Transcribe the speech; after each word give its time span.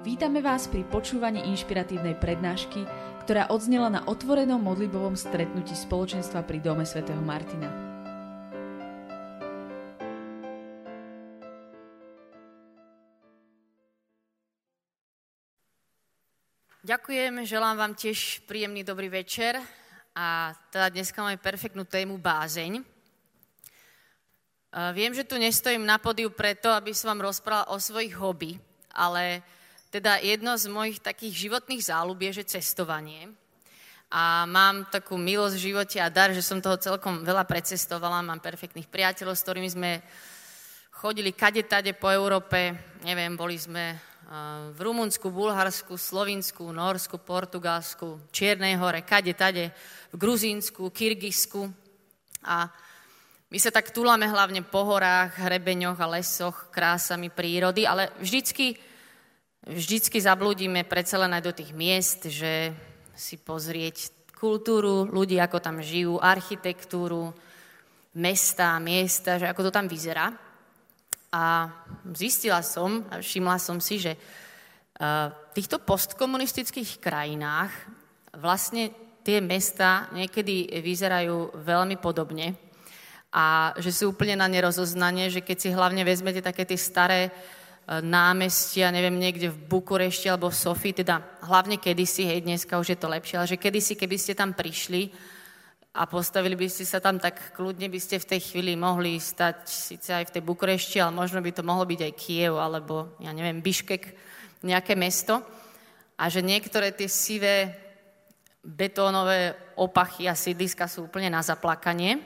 Vítame 0.00 0.40
vás 0.40 0.64
pri 0.64 0.80
počúvaní 0.88 1.44
inšpiratívnej 1.52 2.16
prednášky, 2.16 2.88
ktorá 3.20 3.52
odznela 3.52 3.92
na 3.92 4.00
otvorenom 4.08 4.56
modlibovom 4.56 5.12
stretnutí 5.12 5.76
spoločenstva 5.76 6.40
pri 6.40 6.56
Dome 6.64 6.88
svätého 6.88 7.20
Martina. 7.20 7.68
Ďakujem, 16.80 17.44
želám 17.44 17.76
vám 17.76 17.92
tiež 17.92 18.40
príjemný 18.48 18.80
dobrý 18.80 19.12
večer 19.12 19.60
a 20.16 20.56
teda 20.72 20.96
dneska 20.96 21.20
máme 21.20 21.36
perfektnú 21.36 21.84
tému 21.84 22.16
bázeň. 22.16 22.80
Viem, 24.96 25.12
že 25.12 25.28
tu 25.28 25.36
nestojím 25.36 25.84
na 25.84 26.00
podiu 26.00 26.32
preto, 26.32 26.72
aby 26.72 26.96
som 26.96 27.12
vám 27.12 27.28
rozprával 27.28 27.68
o 27.68 27.76
svojich 27.76 28.16
hobby, 28.16 28.56
ale 28.96 29.44
teda 29.90 30.22
jedno 30.22 30.54
z 30.54 30.70
mojich 30.70 31.02
takých 31.02 31.50
životných 31.50 31.82
záľub 31.82 32.18
je, 32.30 32.42
že 32.42 32.58
cestovanie. 32.58 33.26
A 34.10 34.46
mám 34.46 34.90
takú 34.90 35.14
milosť 35.14 35.54
v 35.54 35.66
živote 35.70 35.98
a 36.02 36.10
dar, 36.10 36.34
že 36.34 36.42
som 36.42 36.62
toho 36.62 36.78
celkom 36.78 37.22
veľa 37.22 37.46
precestovala. 37.46 38.26
Mám 38.26 38.42
perfektných 38.42 38.90
priateľov, 38.90 39.38
s 39.38 39.44
ktorými 39.46 39.70
sme 39.70 40.02
chodili 40.90 41.30
kade 41.30 41.62
tade 41.66 41.94
po 41.94 42.10
Európe. 42.10 42.74
Neviem, 43.06 43.38
boli 43.38 43.54
sme 43.58 43.98
v 44.70 44.78
Rumunsku, 44.78 45.30
Bulharsku, 45.30 45.98
Slovinsku, 45.98 46.62
Norsku, 46.70 47.18
Portugalsku, 47.18 48.30
Čiernej 48.30 48.78
hore, 48.78 49.02
kade 49.02 49.34
tade, 49.34 49.74
v 50.10 50.16
Gruzínsku, 50.18 50.90
Kyrgyzsku. 50.90 51.66
A 52.46 52.70
my 53.50 53.58
sa 53.58 53.74
tak 53.74 53.90
túlame 53.90 54.30
hlavne 54.30 54.62
po 54.62 54.86
horách, 54.86 55.34
hrebeňoch 55.34 55.98
a 55.98 56.06
lesoch, 56.14 56.70
krásami 56.70 57.30
prírody, 57.30 57.86
ale 57.86 58.14
vždycky 58.22 58.78
vždycky 59.66 60.20
zablúdime 60.20 60.84
predsa 60.88 61.20
len 61.20 61.36
aj 61.36 61.42
do 61.44 61.52
tých 61.52 61.70
miest, 61.76 62.28
že 62.28 62.72
si 63.12 63.36
pozrieť 63.36 64.12
kultúru, 64.32 65.04
ľudí, 65.04 65.36
ako 65.36 65.60
tam 65.60 65.84
žijú, 65.84 66.16
architektúru, 66.16 67.28
mesta, 68.16 68.80
miesta, 68.80 69.36
že 69.36 69.46
ako 69.46 69.68
to 69.68 69.70
tam 69.70 69.84
vyzerá. 69.84 70.32
A 71.30 71.68
zistila 72.16 72.64
som, 72.64 73.04
a 73.12 73.20
všimla 73.20 73.60
som 73.60 73.78
si, 73.78 74.00
že 74.00 74.16
v 75.00 75.32
týchto 75.56 75.80
postkomunistických 75.80 77.00
krajinách 77.00 77.72
vlastne 78.36 78.92
tie 79.24 79.40
mesta 79.40 80.08
niekedy 80.12 80.80
vyzerajú 80.80 81.60
veľmi 81.60 81.96
podobne 82.00 82.56
a 83.30 83.76
že 83.78 83.94
sú 83.94 84.10
úplne 84.10 84.34
na 84.34 84.50
nerozoznanie, 84.50 85.30
že 85.30 85.40
keď 85.40 85.56
si 85.56 85.68
hlavne 85.70 86.02
vezmete 86.02 86.42
také 86.42 86.66
tie 86.66 86.76
staré 86.76 87.30
námestia, 87.98 88.94
neviem, 88.94 89.18
niekde 89.18 89.50
v 89.50 89.66
Bukurešti 89.66 90.30
alebo 90.30 90.46
v 90.46 90.62
Sofii, 90.62 91.02
teda 91.02 91.42
hlavne 91.42 91.82
kedysi, 91.82 92.22
hej, 92.22 92.46
dneska 92.46 92.78
už 92.78 92.94
je 92.94 92.98
to 93.02 93.10
lepšie, 93.10 93.34
ale 93.34 93.50
že 93.50 93.58
kedysi, 93.58 93.98
keby 93.98 94.14
ste 94.14 94.38
tam 94.38 94.54
prišli 94.54 95.10
a 95.98 96.06
postavili 96.06 96.54
by 96.54 96.70
ste 96.70 96.86
sa 96.86 97.02
tam, 97.02 97.18
tak 97.18 97.50
kľudne 97.50 97.90
by 97.90 97.98
ste 97.98 98.22
v 98.22 98.28
tej 98.30 98.40
chvíli 98.46 98.78
mohli 98.78 99.18
stať 99.18 99.66
síce 99.66 100.14
aj 100.14 100.30
v 100.30 100.34
tej 100.38 100.42
Bukurešti, 100.46 101.02
ale 101.02 101.10
možno 101.10 101.42
by 101.42 101.50
to 101.50 101.66
mohlo 101.66 101.82
byť 101.82 102.00
aj 102.06 102.12
Kiev 102.14 102.62
alebo, 102.62 103.18
ja 103.18 103.34
neviem, 103.34 103.58
Biškek, 103.58 104.14
nejaké 104.62 104.94
mesto. 104.94 105.42
A 106.14 106.30
že 106.30 106.46
niektoré 106.46 106.94
tie 106.94 107.10
sivé 107.10 107.74
betónové 108.62 109.56
opachy 109.74 110.30
a 110.30 110.38
sídliska 110.38 110.86
sú 110.86 111.10
úplne 111.10 111.32
na 111.32 111.42
zaplakanie. 111.42 112.22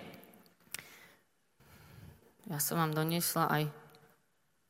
Ja 2.53 2.61
som 2.61 2.77
vám 2.77 2.93
doniesla 2.93 3.49
aj 3.49 3.84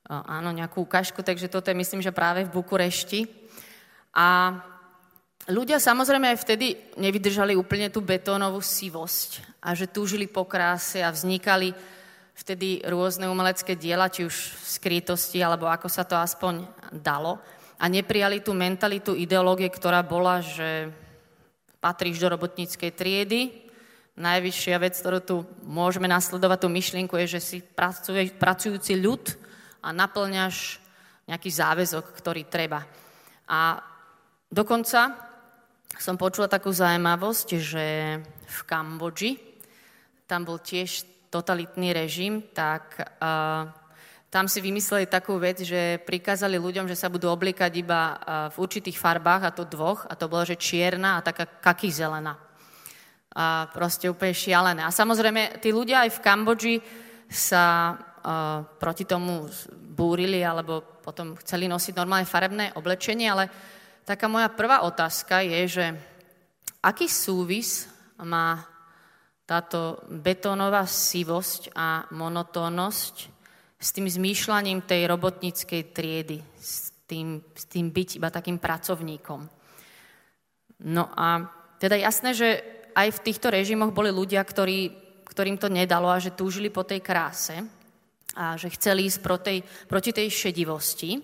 áno, 0.08 0.52
nejakú 0.52 0.84
ukážku, 0.84 1.24
takže 1.24 1.48
toto 1.48 1.72
je 1.72 1.80
myslím, 1.80 2.05
že 2.05 2.12
práve 2.12 2.44
v 2.44 2.52
Bukurešti. 2.52 3.24
A 4.12 4.60
ľudia 5.48 5.80
samozrejme 5.80 6.33
aj 6.33 6.42
vtedy 6.44 6.76
nevydržali 7.00 7.56
úplne 7.56 7.88
tú 7.88 8.04
betónovú 8.04 8.60
sivosť 8.60 9.60
a 9.64 9.72
že 9.72 9.88
túžili 9.88 10.28
po 10.28 10.44
kráse 10.44 11.00
a 11.00 11.09
vznikali 11.09 11.72
vtedy 12.34 12.82
rôzne 12.84 13.31
umelecké 13.31 13.78
diela, 13.78 14.10
či 14.10 14.26
už 14.26 14.34
v 14.34 14.66
skrytosti, 14.66 15.38
alebo 15.41 15.70
ako 15.70 15.88
sa 15.88 16.03
to 16.04 16.19
aspoň 16.19 16.66
dalo. 16.91 17.38
A 17.78 17.87
neprijali 17.87 18.43
tú 18.43 18.54
mentalitu 18.54 19.14
ideológie, 19.14 19.70
ktorá 19.70 20.03
bola, 20.03 20.43
že 20.43 20.91
patríš 21.78 22.19
do 22.22 22.32
robotníckej 22.32 22.91
triedy. 22.94 23.41
Najvyššia 24.14 24.76
vec, 24.78 24.94
ktorú 24.94 25.19
tu 25.22 25.37
môžeme 25.66 26.06
nasledovať, 26.06 26.59
tú 26.64 26.69
myšlienku, 26.70 27.14
je, 27.22 27.38
že 27.38 27.41
si 27.43 27.59
pracujúci 28.38 28.94
ľud, 28.98 29.44
a 29.84 29.93
naplňaš 29.93 30.81
nejaký 31.28 31.50
záväzok, 31.53 32.17
ktorý 32.17 32.49
treba. 32.49 32.89
A 33.45 33.77
dokonca 34.49 35.12
som 36.00 36.17
počula 36.17 36.49
takú 36.49 36.72
zaujímavosť, 36.72 37.49
že 37.61 37.87
v 38.44 38.59
Kambodži, 38.65 39.37
tam 40.25 40.49
bol 40.49 40.56
tiež 40.56 41.05
totalitný 41.28 41.93
režim, 41.93 42.41
tak 42.56 42.97
uh, 42.97 43.69
tam 44.34 44.50
si 44.50 44.59
vymysleli 44.59 45.06
takú 45.06 45.39
vec, 45.39 45.62
že 45.62 46.03
prikázali 46.03 46.59
ľuďom, 46.59 46.91
že 46.91 46.99
sa 46.99 47.06
budú 47.06 47.31
obliekať 47.31 47.73
iba 47.78 48.19
v 48.50 48.56
určitých 48.59 48.99
farbách, 48.99 49.47
a 49.47 49.55
to 49.55 49.62
dvoch, 49.62 50.11
a 50.11 50.19
to 50.19 50.27
bolo, 50.27 50.43
že 50.43 50.59
čierna 50.59 51.23
a 51.23 51.25
taká 51.25 51.47
kaky 51.47 51.94
zelená. 51.94 52.34
A 53.31 53.71
proste 53.71 54.11
úplne 54.11 54.34
šialené. 54.34 54.83
A 54.83 54.91
samozrejme, 54.91 55.62
tí 55.62 55.71
ľudia 55.71 56.03
aj 56.03 56.19
v 56.19 56.23
Kambodži 56.27 56.77
sa 57.31 57.94
proti 58.81 59.05
tomu 59.05 59.45
búrili 59.77 60.41
alebo 60.41 60.81
potom 61.05 61.37
chceli 61.45 61.69
nosiť 61.69 61.93
normálne 61.93 62.25
farebné 62.25 62.73
oblečenie, 62.73 63.29
ale 63.29 63.45
taká 64.09 64.25
moja 64.33 64.49
prvá 64.49 64.81
otázka 64.89 65.45
je, 65.45 65.61
že 65.69 65.87
aký 66.81 67.05
súvis 67.05 67.85
má 68.25 68.65
táto 69.45 70.01
betónová 70.09 70.89
sivosť 70.89 71.77
a 71.77 72.09
monotónnosť 72.09 73.17
s 73.77 73.89
tým 73.93 74.09
zmýšľaním 74.09 74.89
tej 74.89 75.05
robotníckej 75.05 75.93
triedy, 75.93 76.41
s 76.56 76.97
tým, 77.05 77.45
s 77.53 77.69
tým 77.69 77.93
byť 77.93 78.09
iba 78.17 78.33
takým 78.33 78.56
pracovníkom. 78.56 79.41
No 80.89 81.05
a 81.12 81.45
teda 81.77 82.01
jasné, 82.01 82.33
že 82.33 82.49
aj 82.97 83.21
v 83.21 83.23
týchto 83.29 83.53
režimoch 83.53 83.93
boli 83.93 84.09
ľudia, 84.09 84.41
ktorí, 84.41 84.89
ktorým 85.29 85.61
to 85.61 85.69
nedalo 85.69 86.09
a 86.09 86.17
že 86.17 86.33
túžili 86.33 86.73
po 86.73 86.89
tej 86.89 87.05
kráse 87.05 87.84
a 88.34 88.59
že 88.59 88.75
chceli 88.75 89.06
ísť 89.06 89.19
proti, 89.22 89.62
proti 89.87 90.11
tej 90.11 90.28
šedivosti. 90.31 91.19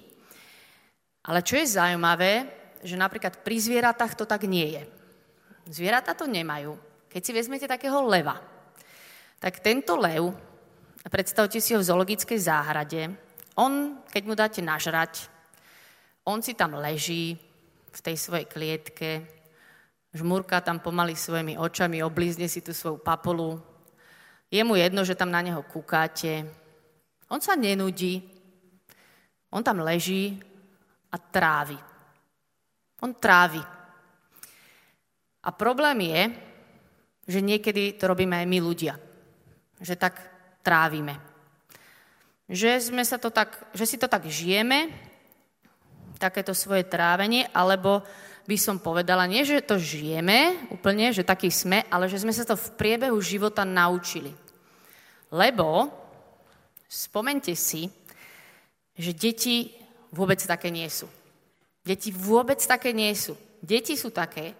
Ale 1.26 1.42
čo 1.42 1.58
je 1.58 1.66
zaujímavé, 1.66 2.32
že 2.80 2.96
napríklad 2.96 3.44
pri 3.44 3.56
zvieratách 3.60 4.16
to 4.16 4.24
tak 4.24 4.48
nie 4.48 4.78
je. 4.78 4.82
Zvieratá 5.68 6.16
to 6.16 6.24
nemajú. 6.24 6.78
Keď 7.10 7.20
si 7.20 7.32
vezmete 7.34 7.66
takého 7.68 8.06
leva, 8.06 8.38
tak 9.42 9.60
tento 9.60 9.98
lev, 9.98 10.32
predstavte 11.10 11.58
si 11.58 11.74
ho 11.74 11.82
v 11.82 11.88
zoologickej 11.88 12.38
záhrade, 12.38 13.10
on, 13.58 14.00
keď 14.08 14.22
mu 14.24 14.34
dáte 14.38 14.60
nažrať, 14.62 15.26
on 16.24 16.40
si 16.40 16.54
tam 16.54 16.78
leží 16.78 17.36
v 17.90 18.00
tej 18.00 18.16
svojej 18.16 18.46
klietke, 18.46 19.26
žmurká 20.14 20.62
tam 20.62 20.78
pomaly 20.78 21.18
svojimi 21.18 21.58
očami, 21.58 22.02
oblízne 22.02 22.46
si 22.46 22.62
tú 22.62 22.70
svoju 22.70 23.02
papulu. 23.02 23.58
Je 24.50 24.62
mu 24.62 24.78
jedno, 24.78 25.02
že 25.02 25.18
tam 25.18 25.30
na 25.30 25.42
neho 25.42 25.62
kúkáte, 25.66 26.46
on 27.30 27.38
sa 27.38 27.54
nenudí, 27.54 28.18
on 29.50 29.62
tam 29.62 29.82
leží 29.82 30.38
a 31.10 31.16
trávi. 31.18 31.78
On 33.00 33.14
trávi. 33.14 33.62
A 35.40 35.48
problém 35.56 35.98
je, 36.04 36.22
že 37.30 37.40
niekedy 37.40 37.96
to 37.96 38.10
robíme 38.10 38.36
aj 38.36 38.46
my 38.46 38.58
ľudia. 38.60 38.94
Že 39.80 39.94
tak 39.96 40.14
trávime. 40.60 41.16
Že, 42.50 42.92
sme 42.92 43.02
sa 43.06 43.16
to 43.16 43.30
tak, 43.30 43.70
že 43.72 43.86
si 43.86 43.96
to 43.96 44.10
tak 44.10 44.26
žijeme, 44.26 44.90
takéto 46.20 46.52
svoje 46.52 46.84
trávenie, 46.84 47.48
alebo 47.54 48.04
by 48.44 48.56
som 48.58 48.82
povedala, 48.82 49.30
nie, 49.30 49.46
že 49.46 49.64
to 49.64 49.80
žijeme 49.80 50.68
úplne, 50.68 51.14
že 51.14 51.24
taký 51.24 51.48
sme, 51.48 51.86
ale 51.88 52.10
že 52.10 52.20
sme 52.20 52.34
sa 52.34 52.44
to 52.44 52.58
v 52.58 52.74
priebehu 52.76 53.16
života 53.22 53.64
naučili. 53.64 54.34
Lebo 55.30 55.99
Spomente 56.90 57.54
si, 57.54 57.86
že 58.98 59.14
deti 59.14 59.70
vôbec 60.10 60.42
také 60.42 60.74
nie 60.74 60.90
sú. 60.90 61.06
Deti 61.86 62.10
vôbec 62.10 62.58
také 62.58 62.90
nie 62.90 63.14
sú. 63.14 63.38
Deti 63.62 63.94
sú 63.94 64.10
také, 64.10 64.58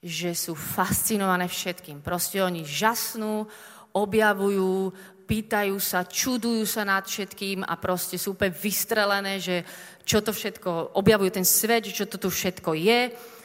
že 0.00 0.32
sú 0.32 0.56
fascinované 0.56 1.44
všetkým. 1.44 2.00
Proste 2.00 2.40
oni 2.40 2.64
žasnú, 2.64 3.44
objavujú, 3.92 4.96
pýtajú 5.28 5.76
sa, 5.76 6.08
čudujú 6.08 6.64
sa 6.64 6.88
nad 6.88 7.04
všetkým 7.04 7.60
a 7.68 7.76
proste 7.76 8.16
sú 8.16 8.32
úplne 8.32 8.56
vystrelené, 8.56 9.36
že 9.36 9.60
čo 10.08 10.24
to 10.24 10.32
všetko, 10.32 10.96
objavujú 10.96 11.30
ten 11.30 11.44
svet, 11.44 11.92
čo 11.92 12.08
to 12.08 12.16
tu 12.16 12.32
všetko 12.32 12.72
je 12.72 13.00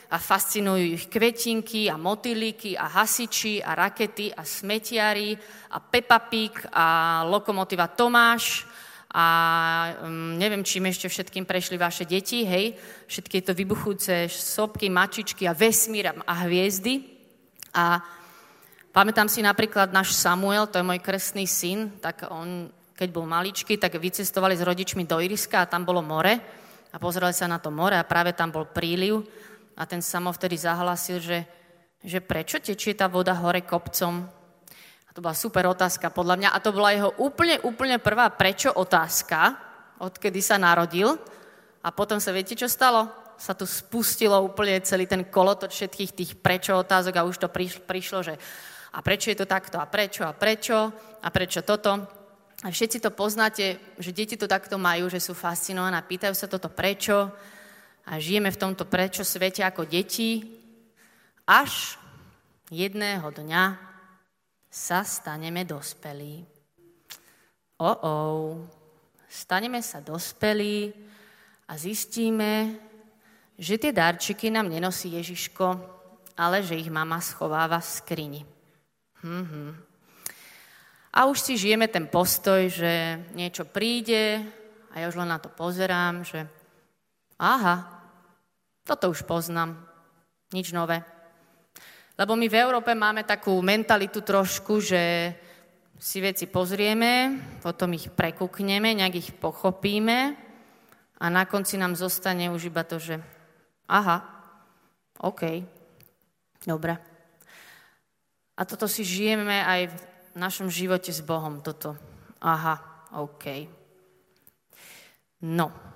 a 0.10 0.18
fascinujú 0.22 0.86
ich 0.96 1.06
kvetinky 1.10 1.90
a 1.90 1.98
motýliky 1.98 2.78
a 2.78 2.86
hasiči 2.86 3.62
a 3.62 3.74
rakety 3.74 4.30
a 4.30 4.46
smetiari 4.46 5.34
a 5.74 5.78
Peppa 5.82 6.20
Pig 6.30 6.54
a 6.70 7.22
lokomotíva 7.26 7.90
Tomáš 7.90 8.66
a 9.16 9.26
um, 10.04 10.36
neviem, 10.36 10.60
čím 10.60 10.92
ešte 10.92 11.08
všetkým 11.08 11.48
prešli 11.48 11.80
vaše 11.80 12.04
deti, 12.04 12.44
hej, 12.44 12.76
všetky 13.08 13.48
to 13.48 13.56
vybuchujúce 13.56 14.28
sopky, 14.28 14.92
mačičky 14.92 15.48
a 15.48 15.56
vesmír 15.56 16.12
a 16.12 16.34
hviezdy. 16.44 17.00
A 17.72 18.04
pamätám 18.92 19.32
si 19.32 19.40
napríklad 19.40 19.96
náš 19.96 20.12
Samuel, 20.20 20.68
to 20.68 20.84
je 20.84 20.88
môj 20.92 21.00
krstný 21.00 21.48
syn, 21.48 21.96
tak 22.04 22.28
on, 22.28 22.68
keď 22.92 23.10
bol 23.16 23.24
maličký, 23.24 23.80
tak 23.80 23.96
vycestovali 23.96 24.60
s 24.60 24.68
rodičmi 24.68 25.08
do 25.08 25.24
Iriska 25.24 25.64
a 25.64 25.70
tam 25.72 25.88
bolo 25.88 26.04
more 26.04 26.36
a 26.92 27.00
pozerali 27.00 27.32
sa 27.32 27.48
na 27.48 27.56
to 27.56 27.72
more 27.72 27.96
a 27.96 28.04
práve 28.04 28.36
tam 28.36 28.52
bol 28.52 28.68
príliv 28.68 29.24
a 29.76 29.84
ten 29.84 30.00
Samo 30.00 30.32
vtedy 30.32 30.56
zahlasil, 30.56 31.20
že, 31.20 31.44
že 32.00 32.24
prečo 32.24 32.64
tečie 32.64 32.96
tá 32.96 33.12
voda 33.12 33.36
hore 33.36 33.62
kopcom 33.62 34.28
to 35.16 35.24
bola 35.24 35.32
super 35.32 35.64
otázka 35.72 36.12
podľa 36.12 36.36
mňa 36.36 36.50
a 36.52 36.60
to 36.60 36.76
bola 36.76 36.92
jeho 36.92 37.16
úplne, 37.24 37.56
úplne 37.64 38.04
prvá 38.04 38.28
prečo 38.36 38.76
otázka, 38.76 39.56
odkedy 40.04 40.44
sa 40.44 40.60
narodil. 40.60 41.16
A 41.80 41.96
potom 41.96 42.20
sa 42.20 42.36
viete, 42.36 42.52
čo 42.52 42.68
stalo? 42.68 43.08
Sa 43.40 43.56
tu 43.56 43.64
spustilo 43.64 44.36
úplne 44.44 44.84
celý 44.84 45.08
ten 45.08 45.24
kolotoč 45.24 45.72
všetkých 45.72 46.12
tých 46.12 46.32
prečo 46.36 46.76
otázok 46.76 47.16
a 47.16 47.28
už 47.32 47.40
to 47.40 47.48
prišlo, 47.88 48.28
že 48.28 48.36
a 48.92 49.00
prečo 49.00 49.32
je 49.32 49.40
to 49.40 49.48
takto 49.48 49.80
a 49.80 49.88
prečo 49.88 50.28
a 50.28 50.36
prečo 50.36 50.92
a 51.24 51.28
prečo 51.32 51.64
toto. 51.64 51.96
A 52.64 52.68
všetci 52.68 53.00
to 53.00 53.16
poznáte, 53.16 53.96
že 53.96 54.12
deti 54.12 54.36
to 54.36 54.52
takto 54.52 54.76
majú, 54.76 55.08
že 55.08 55.24
sú 55.24 55.32
fascinované, 55.32 56.04
pýtajú 56.04 56.36
sa 56.36 56.52
toto 56.52 56.68
prečo 56.68 57.32
a 58.06 58.22
žijeme 58.22 58.54
v 58.54 58.62
tomto 58.62 58.86
prečo 58.86 59.26
svete 59.26 59.66
ako 59.66 59.90
deti, 59.90 60.46
až 61.50 61.98
jedného 62.70 63.26
dňa 63.34 63.64
sa 64.70 65.02
staneme 65.02 65.66
dospelí. 65.66 66.46
O, 67.82 67.92
oh, 67.92 68.62
staneme 69.30 69.82
sa 69.82 70.00
dospelí 70.00 70.94
a 71.68 71.74
zistíme, 71.76 72.78
že 73.56 73.80
tie 73.80 73.96
darčiky 73.96 74.52
nám 74.52 74.68
nenosí 74.68 75.16
Ježiško, 75.16 75.66
ale 76.36 76.64
že 76.64 76.76
ich 76.76 76.92
mama 76.92 77.24
schováva 77.24 77.80
v 77.80 77.88
skrini. 77.88 78.42
Mm-hmm. 79.24 79.70
A 81.16 81.20
už 81.32 81.40
si 81.40 81.54
žijeme 81.56 81.88
ten 81.88 82.12
postoj, 82.12 82.68
že 82.68 83.24
niečo 83.32 83.64
príde 83.64 84.44
a 84.92 85.00
ja 85.00 85.08
už 85.08 85.16
len 85.16 85.32
na 85.32 85.40
to 85.40 85.48
pozerám, 85.48 86.28
že 86.28 86.44
aha, 87.40 87.95
toto 88.86 89.10
už 89.10 89.26
poznám, 89.26 89.82
nič 90.54 90.70
nové. 90.70 91.02
Lebo 92.16 92.38
my 92.38 92.48
v 92.48 92.60
Európe 92.62 92.96
máme 92.96 93.28
takú 93.28 93.60
mentalitu 93.60 94.24
trošku, 94.24 94.80
že 94.80 95.34
si 96.00 96.22
veci 96.22 96.46
pozrieme, 96.46 97.36
potom 97.60 97.92
ich 97.98 98.08
prekúkneme, 98.14 98.96
nejak 98.96 99.16
ich 99.20 99.30
pochopíme 99.36 100.38
a 101.20 101.26
na 101.28 101.44
konci 101.50 101.76
nám 101.82 101.98
zostane 101.98 102.48
už 102.54 102.72
iba 102.72 102.86
to, 102.86 103.02
že 103.02 103.20
aha, 103.90 104.22
OK, 105.20 105.66
dobre. 106.64 106.96
A 108.56 108.62
toto 108.64 108.88
si 108.88 109.04
žijeme 109.04 109.66
aj 109.66 109.82
v 109.92 109.96
našom 110.40 110.72
živote 110.72 111.12
s 111.12 111.20
Bohom, 111.20 111.60
toto. 111.60 112.00
Aha, 112.40 112.80
OK. 113.16 113.68
No. 115.44 115.95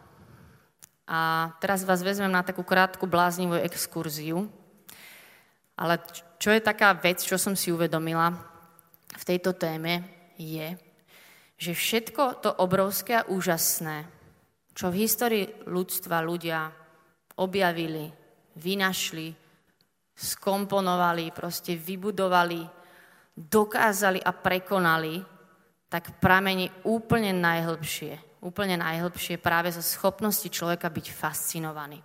A 1.10 1.50
teraz 1.58 1.82
vás 1.82 2.06
vezmem 2.06 2.30
na 2.30 2.46
takú 2.46 2.62
krátku 2.62 3.10
bláznivú 3.10 3.58
exkurziu. 3.58 4.46
Ale 5.74 5.98
čo 6.38 6.54
je 6.54 6.62
taká 6.62 6.94
vec, 6.94 7.26
čo 7.26 7.42
som 7.42 7.58
si 7.58 7.74
uvedomila 7.74 8.30
v 9.18 9.24
tejto 9.26 9.58
téme, 9.58 10.06
je, 10.38 10.78
že 11.58 11.74
všetko 11.74 12.46
to 12.46 12.54
obrovské 12.62 13.20
a 13.20 13.28
úžasné, 13.28 14.06
čo 14.78 14.94
v 14.94 15.00
histórii 15.02 15.50
ľudstva 15.66 16.22
ľudia 16.22 16.70
objavili, 17.42 18.14
vynašli, 18.62 19.34
skomponovali, 20.14 21.34
proste 21.34 21.74
vybudovali, 21.74 22.62
dokázali 23.34 24.22
a 24.22 24.30
prekonali, 24.30 25.26
tak 25.90 26.22
pramení 26.22 26.70
úplne 26.86 27.34
najhlbšie. 27.34 28.29
Úplne 28.40 28.80
najhlbšie 28.80 29.36
práve 29.36 29.68
zo 29.76 29.84
schopnosti 29.84 30.48
človeka 30.48 30.88
byť 30.88 31.12
fascinovaný. 31.12 32.00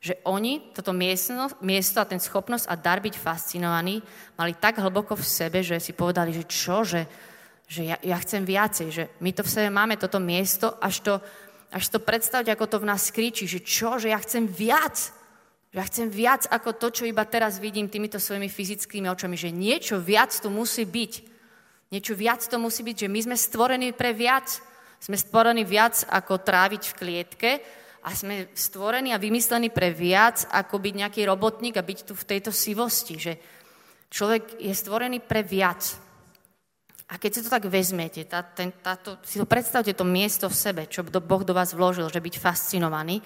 Že 0.00 0.18
oni 0.26 0.72
toto 0.74 0.90
miesto, 0.96 1.46
miesto 1.60 2.00
a 2.00 2.08
ten 2.08 2.18
schopnosť 2.18 2.66
a 2.66 2.74
dar 2.74 2.98
byť 3.04 3.14
fascinovaní 3.20 4.00
mali 4.34 4.56
tak 4.56 4.80
hlboko 4.80 5.14
v 5.14 5.28
sebe, 5.28 5.60
že 5.60 5.78
si 5.78 5.92
povedali, 5.92 6.32
že 6.32 6.48
čo, 6.48 6.82
že, 6.82 7.04
že 7.68 7.86
ja, 7.86 7.96
ja 8.02 8.16
chcem 8.18 8.42
viacej, 8.42 8.88
že 8.90 9.04
my 9.20 9.30
to 9.30 9.44
v 9.44 9.52
sebe 9.52 9.68
máme, 9.68 10.00
toto 10.00 10.18
miesto, 10.18 10.74
až 10.80 11.04
to, 11.04 11.14
až 11.70 11.84
to 11.86 12.02
predstavte, 12.02 12.50
ako 12.50 12.66
to 12.66 12.76
v 12.82 12.88
nás 12.88 13.12
kričí, 13.12 13.46
že 13.46 13.60
čo, 13.62 14.00
že 14.00 14.10
ja 14.10 14.18
chcem 14.18 14.48
viac, 14.48 15.12
že 15.70 15.78
ja 15.78 15.86
chcem 15.86 16.10
viac 16.10 16.50
ako 16.50 16.74
to, 16.74 16.90
čo 16.90 17.06
iba 17.06 17.22
teraz 17.22 17.62
vidím 17.62 17.86
týmito 17.86 18.18
svojimi 18.18 18.50
fyzickými 18.50 19.06
očami, 19.06 19.38
že 19.38 19.54
niečo 19.54 20.02
viac 20.02 20.34
tu 20.34 20.50
musí 20.50 20.82
byť. 20.82 21.12
Niečo 21.94 22.14
viac 22.18 22.42
to 22.42 22.58
musí 22.58 22.82
byť, 22.82 23.06
že 23.06 23.08
my 23.10 23.20
sme 23.22 23.36
stvorení 23.38 23.94
pre 23.94 24.10
viac. 24.10 24.69
Sme 25.00 25.16
stvorení 25.16 25.64
viac 25.64 26.04
ako 26.06 26.44
tráviť 26.44 26.82
v 26.92 26.96
klietke, 27.00 27.50
a 28.00 28.16
sme 28.16 28.48
stvorení 28.56 29.12
a 29.12 29.20
vymyslení 29.20 29.68
pre 29.68 29.92
viac, 29.92 30.48
ako 30.48 30.80
byť 30.80 30.94
nejaký 31.04 31.20
robotník 31.28 31.76
a 31.76 31.84
byť 31.84 31.98
tu 32.08 32.12
v 32.16 32.28
tejto 32.28 32.48
sivosti, 32.48 33.20
že 33.20 33.32
človek 34.08 34.56
je 34.56 34.72
stvorený 34.72 35.20
pre 35.20 35.44
viac. 35.44 35.84
A 37.10 37.18
keď 37.18 37.30
si 37.34 37.42
to 37.44 37.50
tak 37.52 37.66
vezmete, 37.68 38.24
tá, 38.24 38.40
ten, 38.40 38.72
táto, 38.72 39.18
si 39.26 39.36
to 39.36 39.44
predstavte 39.44 39.92
to 39.92 40.06
miesto 40.06 40.46
v 40.48 40.56
sebe, 40.56 40.82
čo 40.86 41.04
Boh 41.04 41.42
do 41.44 41.52
vás 41.52 41.74
vložil, 41.74 42.08
že 42.08 42.22
byť 42.22 42.34
fascinovaný, 42.38 43.20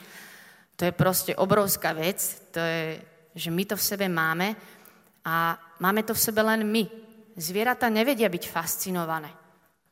to 0.74 0.90
je 0.90 0.92
proste 0.96 1.32
obrovská 1.38 1.94
vec, 1.94 2.18
to 2.50 2.58
je, 2.58 2.98
že 3.36 3.50
my 3.54 3.62
to 3.62 3.78
v 3.78 3.86
sebe 3.94 4.06
máme 4.10 4.58
a 5.22 5.54
máme 5.78 6.02
to 6.02 6.16
v 6.16 6.24
sebe 6.24 6.42
len 6.42 6.66
my. 6.66 6.82
Zvieratá 7.38 7.86
nevedia 7.86 8.26
byť 8.26 8.44
fascinované. 8.50 9.43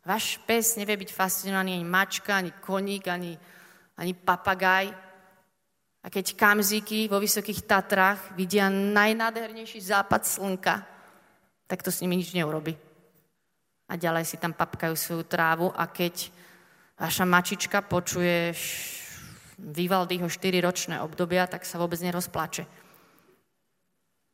Váš 0.03 0.39
pes 0.43 0.75
nevie 0.75 0.99
byť 0.99 1.11
fascinovaný 1.15 1.79
ani 1.79 1.87
mačka, 1.87 2.35
ani 2.35 2.51
koník, 2.59 3.07
ani 3.07 3.39
ani 3.97 4.13
papagaj. 4.17 4.91
A 6.03 6.07
keď 6.11 6.35
kamzíky 6.35 7.07
vo 7.07 7.23
Vysokých 7.23 7.63
Tatrách 7.63 8.35
vidia 8.35 8.67
najnádhernejší 8.67 9.79
západ 9.79 10.27
slnka, 10.27 10.83
tak 11.71 11.79
to 11.87 11.95
s 11.95 12.03
nimi 12.03 12.19
nič 12.19 12.35
neurobi. 12.35 12.75
A 13.87 13.95
ďalej 13.95 14.27
si 14.27 14.37
tam 14.43 14.51
papkajú 14.51 14.99
svoju 14.99 15.23
trávu 15.23 15.71
a 15.71 15.87
keď 15.87 16.33
vaša 16.99 17.23
mačička 17.23 17.87
počuje 17.87 18.51
Vivaldyho 19.63 20.27
4-ročné 20.27 20.99
obdobia, 20.99 21.47
tak 21.47 21.63
sa 21.63 21.79
vôbec 21.79 22.03
nerozplače. 22.03 22.67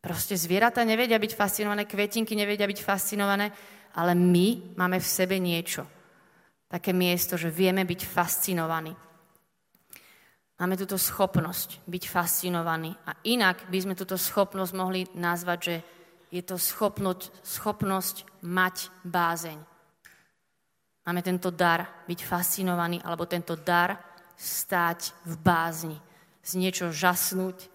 Proste 0.01 0.41
zvieratá 0.41 0.87
nevedia 0.89 1.21
byť 1.21 1.37
fascinované, 1.37 1.85
kvetinky 1.85 2.33
nevedia 2.33 2.65
byť 2.65 2.81
fascinované, 2.81 3.53
ale 3.95 4.13
my 4.17 4.77
máme 4.77 5.01
v 5.01 5.07
sebe 5.07 5.37
niečo. 5.39 5.87
Také 6.69 6.93
miesto, 6.93 7.41
že 7.41 7.49
vieme 7.49 7.85
byť 7.89 8.01
fascinovaní. 8.05 8.93
Máme 10.59 10.75
túto 10.75 10.99
schopnosť 10.99 11.87
byť 11.87 12.05
fascinovaní. 12.11 12.93
A 13.07 13.15
inak 13.25 13.71
by 13.71 13.79
sme 13.79 13.95
túto 13.95 14.19
schopnosť 14.19 14.73
mohli 14.75 15.07
nazvať, 15.15 15.59
že 15.63 15.77
je 16.29 16.43
to 16.45 16.61
schopnosť, 16.61 17.31
schopnosť 17.41 18.45
mať 18.45 18.93
bázeň. 19.07 19.59
Máme 21.09 21.25
tento 21.25 21.49
dar 21.49 22.05
byť 22.05 22.21
fascinovaný, 22.21 23.01
alebo 23.01 23.25
tento 23.25 23.57
dar 23.57 23.97
stáť 24.37 25.17
v 25.25 25.35
bázni. 25.41 25.97
Z 26.45 26.61
niečo 26.61 26.93
žasnúť, 26.93 27.71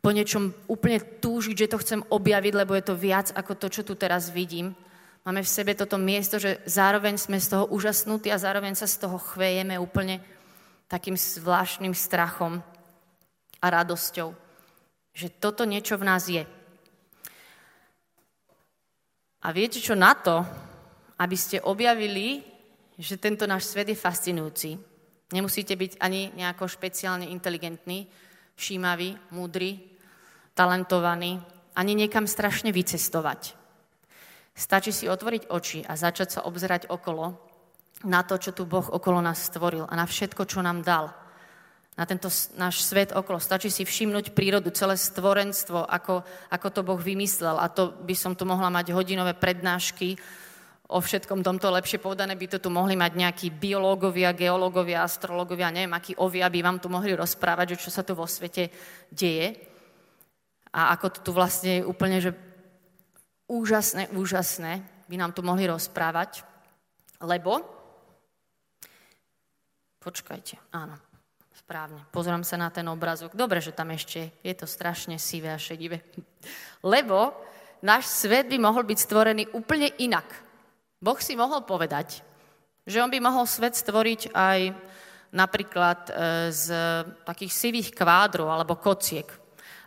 po 0.00 0.08
niečom 0.08 0.56
úplne 0.70 1.00
túžiť, 1.00 1.66
že 1.66 1.68
to 1.68 1.82
chcem 1.82 2.00
objaviť, 2.08 2.52
lebo 2.56 2.72
je 2.72 2.84
to 2.86 2.96
viac 2.96 3.28
ako 3.36 3.52
to, 3.58 3.66
čo 3.68 3.82
tu 3.84 3.92
teraz 3.92 4.32
vidím. 4.32 4.72
Máme 5.22 5.46
v 5.46 5.54
sebe 5.54 5.78
toto 5.78 6.02
miesto, 6.02 6.42
že 6.42 6.58
zároveň 6.66 7.14
sme 7.14 7.38
z 7.38 7.54
toho 7.54 7.70
úžasnutí 7.70 8.26
a 8.34 8.42
zároveň 8.42 8.74
sa 8.74 8.90
z 8.90 9.06
toho 9.06 9.22
chvejeme 9.22 9.78
úplne 9.78 10.18
takým 10.90 11.14
zvláštnym 11.14 11.94
strachom 11.94 12.58
a 13.62 13.66
radosťou, 13.70 14.34
že 15.14 15.30
toto 15.30 15.62
niečo 15.62 15.94
v 15.94 16.06
nás 16.10 16.26
je. 16.26 16.42
A 19.46 19.48
viete 19.54 19.78
čo 19.78 19.94
na 19.94 20.10
to, 20.18 20.42
aby 21.22 21.38
ste 21.38 21.62
objavili, 21.62 22.42
že 22.98 23.14
tento 23.14 23.46
náš 23.46 23.70
svet 23.70 23.94
je 23.94 23.98
fascinujúci. 23.98 24.74
Nemusíte 25.30 25.78
byť 25.78 26.02
ani 26.02 26.34
nejako 26.34 26.66
špeciálne 26.66 27.30
inteligentný, 27.30 28.10
všímavý, 28.58 29.14
múdry, 29.30 29.78
talentovaný, 30.58 31.38
ani 31.78 31.92
niekam 31.94 32.26
strašne 32.26 32.74
vycestovať. 32.74 33.61
Stačí 34.52 34.92
si 34.92 35.08
otvoriť 35.08 35.48
oči 35.48 35.80
a 35.88 35.96
začať 35.96 36.28
sa 36.38 36.40
obzerať 36.44 36.92
okolo 36.92 37.40
na 38.04 38.20
to, 38.26 38.36
čo 38.36 38.52
tu 38.52 38.68
Boh 38.68 38.84
okolo 38.84 39.22
nás 39.24 39.48
stvoril 39.48 39.88
a 39.88 39.94
na 39.96 40.04
všetko, 40.04 40.44
čo 40.44 40.60
nám 40.60 40.84
dal. 40.84 41.14
Na 41.92 42.08
tento 42.08 42.32
náš 42.56 42.84
svet 42.88 43.12
okolo. 43.12 43.36
Stačí 43.36 43.68
si 43.68 43.84
všimnúť 43.84 44.32
prírodu, 44.32 44.72
celé 44.72 44.96
stvorenstvo, 44.96 45.84
ako, 45.84 46.24
ako 46.48 46.68
to 46.72 46.80
Boh 46.80 46.96
vymyslel. 46.96 47.60
A 47.60 47.68
to 47.68 47.92
by 47.92 48.16
som 48.16 48.32
tu 48.32 48.48
mohla 48.48 48.72
mať 48.72 48.96
hodinové 48.96 49.36
prednášky 49.36 50.16
o 50.92 51.00
všetkom 51.00 51.40
tomto 51.40 51.72
lepšie 51.72 51.96
povedané 51.96 52.36
by 52.36 52.46
to 52.52 52.58
tu 52.60 52.68
mohli 52.68 52.92
mať 52.92 53.12
nejakí 53.16 53.46
biológovia, 53.48 54.36
geológovia, 54.36 55.00
astrológovia, 55.08 55.72
neviem, 55.72 55.96
akí 55.96 56.12
ovia 56.20 56.52
by 56.52 56.60
vám 56.60 56.78
tu 56.84 56.92
mohli 56.92 57.16
rozprávať, 57.16 57.74
že 57.74 57.88
čo 57.88 57.90
sa 57.90 58.04
tu 58.04 58.12
vo 58.12 58.28
svete 58.28 58.68
deje. 59.08 59.56
A 60.72 60.92
ako 60.92 61.06
to 61.16 61.18
tu 61.24 61.30
vlastne 61.32 61.80
úplne, 61.84 62.20
že 62.20 62.36
úžasné, 63.52 64.08
úžasné 64.16 64.80
by 65.12 65.16
nám 65.20 65.36
tu 65.36 65.44
mohli 65.44 65.68
rozprávať, 65.68 66.40
lebo, 67.20 67.60
počkajte, 70.00 70.56
áno, 70.72 70.96
správne, 71.52 72.00
pozrám 72.08 72.40
sa 72.42 72.56
na 72.56 72.72
ten 72.72 72.88
obrazok, 72.88 73.36
dobre, 73.36 73.60
že 73.60 73.76
tam 73.76 73.92
ešte 73.92 74.32
je 74.40 74.54
to 74.56 74.64
strašne 74.64 75.20
sivé 75.20 75.52
a 75.52 75.60
šedivé, 75.60 76.00
lebo 76.80 77.36
náš 77.84 78.08
svet 78.08 78.48
by 78.48 78.56
mohol 78.56 78.88
byť 78.88 78.98
stvorený 78.98 79.44
úplne 79.52 79.92
inak. 80.00 80.26
Boh 81.02 81.18
si 81.20 81.36
mohol 81.36 81.66
povedať, 81.68 82.24
že 82.88 83.04
on 83.04 83.12
by 83.12 83.20
mohol 83.20 83.44
svet 83.44 83.76
stvoriť 83.76 84.32
aj 84.32 84.60
napríklad 85.32 86.00
e, 86.08 86.12
z 86.50 86.66
takých 87.24 87.52
sivých 87.52 87.88
kvádrov 87.94 88.46
alebo 88.50 88.78
kociek. 88.78 89.41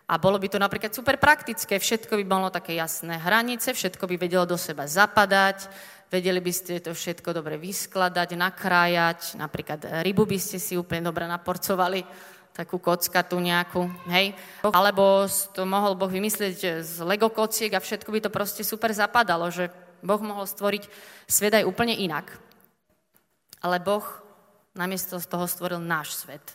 A 0.06 0.22
bolo 0.22 0.38
by 0.38 0.46
to 0.54 0.62
napríklad 0.62 0.94
super 0.94 1.18
praktické, 1.18 1.82
všetko 1.82 2.14
by 2.22 2.26
bolo 2.30 2.54
také 2.54 2.78
jasné 2.78 3.18
hranice, 3.18 3.74
všetko 3.74 4.06
by 4.06 4.16
vedelo 4.22 4.46
do 4.46 4.54
seba 4.54 4.86
zapadať, 4.86 5.66
vedeli 6.14 6.38
by 6.38 6.54
ste 6.54 6.78
to 6.78 6.94
všetko 6.94 7.34
dobre 7.34 7.58
vyskladať, 7.58 8.38
nakrájať, 8.38 9.34
napríklad 9.34 10.06
rybu 10.06 10.30
by 10.30 10.38
ste 10.38 10.62
si 10.62 10.78
úplne 10.78 11.10
dobre 11.10 11.26
naporcovali, 11.26 12.06
takú 12.54 12.78
kocka 12.78 13.26
tu 13.26 13.42
nejakú, 13.42 13.90
hej. 14.14 14.38
Alebo 14.62 15.26
to 15.58 15.66
mohol 15.66 15.98
Boh 15.98 16.08
vymyslieť 16.08 16.86
z 16.86 17.02
Lego 17.02 17.34
kociek 17.34 17.74
a 17.74 17.82
všetko 17.82 18.10
by 18.14 18.20
to 18.24 18.30
proste 18.30 18.62
super 18.62 18.94
zapadalo, 18.94 19.50
že 19.50 19.74
Boh 20.06 20.22
mohol 20.22 20.46
stvoriť 20.46 20.86
svet 21.26 21.58
aj 21.58 21.66
úplne 21.66 21.98
inak. 21.98 22.30
Ale 23.66 23.82
Boh 23.82 24.06
namiesto 24.78 25.18
z 25.18 25.26
toho 25.26 25.50
stvoril 25.50 25.82
náš 25.82 26.14
svet, 26.14 26.54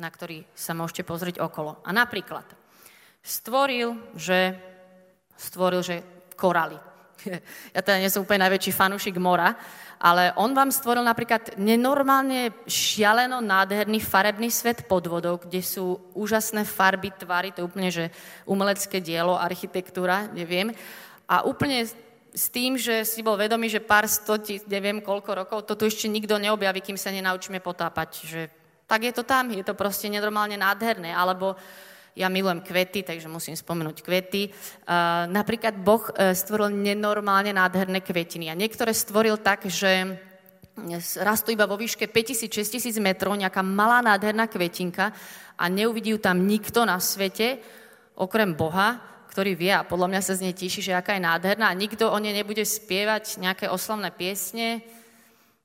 na 0.00 0.08
ktorý 0.08 0.48
sa 0.56 0.72
môžete 0.72 1.04
pozrieť 1.04 1.44
okolo. 1.44 1.76
A 1.84 1.92
napríklad, 1.92 2.48
stvoril, 3.22 3.96
že, 4.18 4.58
stvoril, 5.38 5.82
že 5.82 6.02
koraly. 6.36 6.78
Ja 7.70 7.80
teda 7.86 8.02
nie 8.02 8.10
som 8.10 8.26
úplne 8.26 8.50
najväčší 8.50 8.74
fanúšik 8.74 9.14
mora, 9.22 9.54
ale 10.02 10.34
on 10.34 10.50
vám 10.50 10.74
stvoril 10.74 11.06
napríklad 11.06 11.54
nenormálne 11.54 12.50
šialeno 12.66 13.38
nádherný 13.38 14.02
farebný 14.02 14.50
svet 14.50 14.90
pod 14.90 15.06
vodou, 15.06 15.38
kde 15.38 15.62
sú 15.62 16.02
úžasné 16.18 16.66
farby, 16.66 17.14
tvary, 17.14 17.54
to 17.54 17.62
je 17.62 17.68
úplne, 17.70 17.90
že 17.94 18.10
umelecké 18.42 18.98
dielo, 18.98 19.38
architektúra, 19.38 20.26
neviem. 20.34 20.74
A 21.30 21.46
úplne 21.46 21.86
s 22.32 22.46
tým, 22.50 22.74
že 22.74 23.06
si 23.06 23.22
bol 23.22 23.38
vedomý, 23.38 23.70
že 23.70 23.78
pár 23.78 24.10
sto, 24.10 24.34
neviem 24.66 24.98
koľko 24.98 25.30
rokov, 25.46 25.58
to 25.68 25.78
tu 25.78 25.86
ešte 25.86 26.10
nikto 26.10 26.40
neobjaví, 26.40 26.82
kým 26.82 26.98
sa 26.98 27.14
nenaučíme 27.14 27.62
potápať. 27.62 28.10
Že 28.26 28.40
tak 28.90 29.06
je 29.06 29.12
to 29.14 29.22
tam, 29.22 29.54
je 29.54 29.62
to 29.62 29.78
proste 29.78 30.10
nenormálne 30.10 30.58
nádherné. 30.58 31.14
Alebo 31.14 31.54
ja 32.12 32.28
milujem 32.28 32.60
kvety, 32.60 33.08
takže 33.08 33.28
musím 33.28 33.56
spomenúť 33.56 34.04
kvety. 34.04 34.52
Napríklad 35.32 35.80
Boh 35.80 36.04
uh, 36.12 36.36
stvoril 36.36 36.68
nenormálne 36.68 37.56
nádherné 37.56 38.04
kvetiny 38.04 38.52
a 38.52 38.58
niektoré 38.58 38.92
stvoril 38.92 39.40
tak, 39.40 39.64
že 39.64 40.20
rastú 41.20 41.52
iba 41.52 41.68
vo 41.68 41.76
výške 41.76 42.08
5000-6000 42.08 42.96
metrov, 43.00 43.36
nejaká 43.36 43.60
malá 43.60 44.00
nádherná 44.00 44.48
kvetinka 44.48 45.12
a 45.56 45.64
neuvidí 45.68 46.16
ju 46.16 46.18
tam 46.20 46.48
nikto 46.48 46.88
na 46.88 46.96
svete, 46.96 47.60
okrem 48.16 48.56
Boha, 48.56 49.00
ktorý 49.28 49.56
vie 49.56 49.72
a 49.72 49.84
podľa 49.84 50.08
mňa 50.12 50.20
sa 50.24 50.36
z 50.36 50.48
nej 50.48 50.54
teší, 50.56 50.80
že 50.84 50.96
aká 50.96 51.16
je 51.16 51.24
nádherná 51.24 51.68
a 51.68 51.76
nikto 51.76 52.08
o 52.08 52.16
nej 52.20 52.36
nebude 52.36 52.64
spievať 52.64 53.40
nejaké 53.40 53.68
oslavné 53.68 54.12
piesne, 54.12 54.84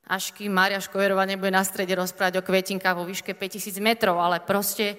až 0.07 0.31
kým 0.31 0.51
Mária 0.55 0.79
Škojerová 0.79 1.27
nebude 1.27 1.51
na 1.51 1.63
strede 1.67 1.91
rozprávať 1.95 2.39
o 2.39 2.45
kvetinkách 2.47 2.95
vo 2.95 3.03
výške 3.03 3.35
5000 3.35 3.79
metrov, 3.83 4.15
ale 4.19 4.39
proste 4.39 4.95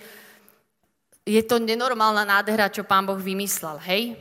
je 1.28 1.42
to 1.44 1.60
nenormálna 1.60 2.24
nádhera, 2.24 2.72
čo 2.72 2.88
pán 2.88 3.04
Boh 3.04 3.20
vymyslel, 3.20 3.76
hej? 3.84 4.16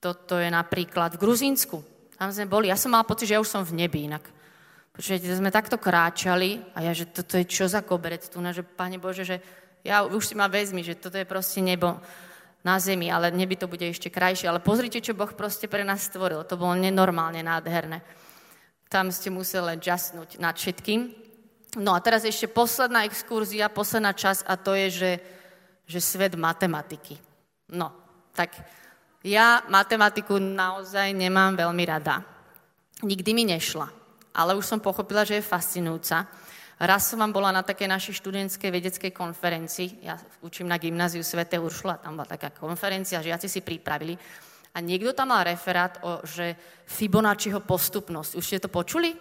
Toto 0.00 0.40
je 0.40 0.48
napríklad 0.48 1.16
v 1.16 1.20
Gruzínsku. 1.20 1.84
Tam 2.16 2.32
sme 2.32 2.48
boli, 2.48 2.72
ja 2.72 2.80
som 2.80 2.96
mal 2.96 3.04
pocit, 3.04 3.28
že 3.28 3.36
ja 3.36 3.42
už 3.44 3.52
som 3.52 3.60
v 3.60 3.84
nebi 3.84 4.08
inak. 4.08 4.24
Počujete, 4.96 5.28
sme 5.36 5.52
takto 5.52 5.76
kráčali 5.76 6.64
a 6.72 6.80
ja, 6.80 6.96
že 6.96 7.04
toto 7.04 7.36
je 7.36 7.44
čo 7.44 7.68
za 7.68 7.84
koberec 7.84 8.24
tu, 8.24 8.40
že 8.40 8.64
Pane 8.64 8.96
Bože, 8.96 9.28
že 9.28 9.36
ja 9.84 10.08
už 10.08 10.32
si 10.32 10.34
ma 10.34 10.48
vezmi, 10.48 10.80
že 10.80 10.96
toto 10.96 11.20
je 11.20 11.28
proste 11.28 11.60
nebo 11.60 12.00
na 12.64 12.80
zemi, 12.80 13.12
ale 13.12 13.28
neby 13.28 13.60
to 13.60 13.68
bude 13.68 13.84
ešte 13.84 14.08
krajšie. 14.08 14.48
Ale 14.48 14.64
pozrite, 14.64 15.04
čo 15.04 15.12
Boh 15.12 15.28
proste 15.36 15.68
pre 15.68 15.84
nás 15.84 16.08
stvoril. 16.08 16.48
To 16.48 16.56
bolo 16.56 16.74
nenormálne 16.80 17.44
nádherné. 17.44 18.00
Tam 18.88 19.12
ste 19.12 19.28
museli 19.28 19.76
len 19.76 19.78
jasnúť 19.84 20.40
nad 20.40 20.56
všetkým. 20.56 21.12
No 21.76 21.92
a 21.92 22.00
teraz 22.00 22.24
ešte 22.24 22.48
posledná 22.48 23.04
exkurzia, 23.04 23.68
posledná 23.68 24.16
čas 24.16 24.40
a 24.48 24.56
to 24.56 24.72
je, 24.72 24.88
že 24.88 25.10
že 25.86 26.02
svet 26.02 26.34
matematiky. 26.34 27.14
No, 27.72 27.94
tak 28.34 28.52
ja 29.22 29.62
matematiku 29.70 30.38
naozaj 30.38 31.14
nemám 31.14 31.54
veľmi 31.54 31.84
rada. 31.86 32.22
Nikdy 33.02 33.30
mi 33.34 33.44
nešla, 33.46 33.88
ale 34.34 34.54
už 34.58 34.66
som 34.66 34.82
pochopila, 34.82 35.22
že 35.26 35.38
je 35.38 35.46
fascinujúca. 35.46 36.26
Raz 36.76 37.08
som 37.08 37.24
vám 37.24 37.32
bola 37.32 37.48
na 37.56 37.64
také 37.64 37.88
našej 37.88 38.20
študentskej 38.20 38.68
vedeckej 38.68 39.12
konferencii, 39.16 40.04
ja 40.04 40.20
učím 40.44 40.68
na 40.68 40.76
gymnáziu 40.76 41.24
Svete 41.24 41.56
Uršula, 41.56 42.04
tam 42.04 42.20
bola 42.20 42.28
taká 42.28 42.52
konferencia, 42.52 43.24
žiaci 43.24 43.48
si 43.48 43.64
pripravili 43.64 44.12
a 44.76 44.84
niekto 44.84 45.16
tam 45.16 45.32
mal 45.32 45.48
referát 45.48 45.96
o, 46.04 46.20
že 46.20 46.52
Fibonacciho 46.84 47.64
postupnosť. 47.64 48.36
Už 48.36 48.44
ste 48.44 48.60
to 48.60 48.68
počuli? 48.68 49.16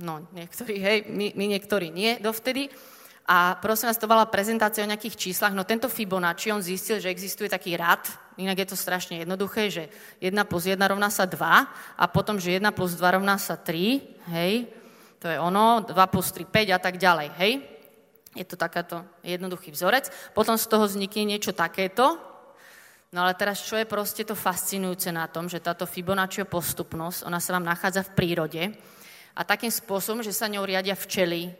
No, 0.00 0.24
niektorí, 0.32 0.80
hej, 0.80 0.98
my, 1.12 1.36
my 1.36 1.44
niektorí 1.52 1.92
nie 1.92 2.16
dovtedy. 2.16 2.72
A 3.24 3.56
prosím 3.56 3.88
vás, 3.88 3.96
to 3.96 4.04
bola 4.04 4.28
prezentácia 4.28 4.84
o 4.84 4.90
nejakých 4.90 5.16
číslach, 5.16 5.56
no 5.56 5.64
tento 5.64 5.88
Fibonacci, 5.88 6.52
on 6.52 6.60
zistil, 6.60 7.00
že 7.00 7.08
existuje 7.08 7.48
taký 7.48 7.72
rad, 7.72 8.04
inak 8.36 8.60
je 8.60 8.68
to 8.68 8.76
strašne 8.76 9.16
jednoduché, 9.16 9.72
že 9.72 9.88
1 10.20 10.36
plus 10.44 10.68
1 10.68 10.76
rovná 10.76 11.08
sa 11.08 11.24
2 11.24 11.40
a 11.96 12.04
potom, 12.12 12.36
že 12.36 12.60
1 12.60 12.68
plus 12.76 12.92
2 13.00 13.16
rovná 13.16 13.40
sa 13.40 13.56
3, 13.56 14.28
hej, 14.28 14.68
to 15.16 15.32
je 15.32 15.40
ono, 15.40 15.88
2 15.88 15.96
plus 16.12 16.36
3, 16.36 16.44
5 16.44 16.76
a 16.76 16.80
tak 16.84 17.00
ďalej, 17.00 17.28
hej. 17.40 17.52
Je 18.36 18.44
to 18.44 18.60
takáto 18.60 19.00
jednoduchý 19.22 19.70
vzorec. 19.72 20.10
Potom 20.34 20.58
z 20.58 20.66
toho 20.66 20.84
vznikne 20.84 21.24
niečo 21.24 21.54
takéto, 21.56 22.18
No 23.14 23.22
ale 23.22 23.38
teraz, 23.38 23.62
čo 23.62 23.78
je 23.78 23.86
proste 23.86 24.26
to 24.26 24.34
fascinujúce 24.34 25.06
na 25.14 25.30
tom, 25.30 25.46
že 25.46 25.62
táto 25.62 25.86
Fibonacciho 25.86 26.50
postupnosť, 26.50 27.22
ona 27.30 27.38
sa 27.38 27.54
vám 27.54 27.62
nachádza 27.62 28.02
v 28.02 28.14
prírode 28.18 28.62
a 29.38 29.46
takým 29.46 29.70
spôsobom, 29.70 30.18
že 30.18 30.34
sa 30.34 30.50
ňou 30.50 30.66
riadia 30.66 30.98
včely, 30.98 31.54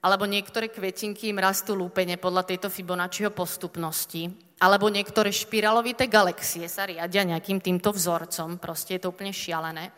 alebo 0.00 0.24
niektoré 0.24 0.72
kvetinky 0.72 1.28
im 1.28 1.44
rastú 1.44 1.76
lúpene 1.76 2.16
podľa 2.16 2.48
tejto 2.48 2.72
Fibonacciho 2.72 3.28
postupnosti, 3.36 4.32
alebo 4.60 4.88
niektoré 4.88 5.28
špiralovité 5.28 6.08
galaxie 6.08 6.64
sa 6.68 6.88
riadia 6.88 7.24
nejakým 7.24 7.60
týmto 7.60 7.92
vzorcom, 7.92 8.56
proste 8.56 8.96
je 8.96 9.00
to 9.04 9.12
úplne 9.12 9.32
šialené. 9.32 9.92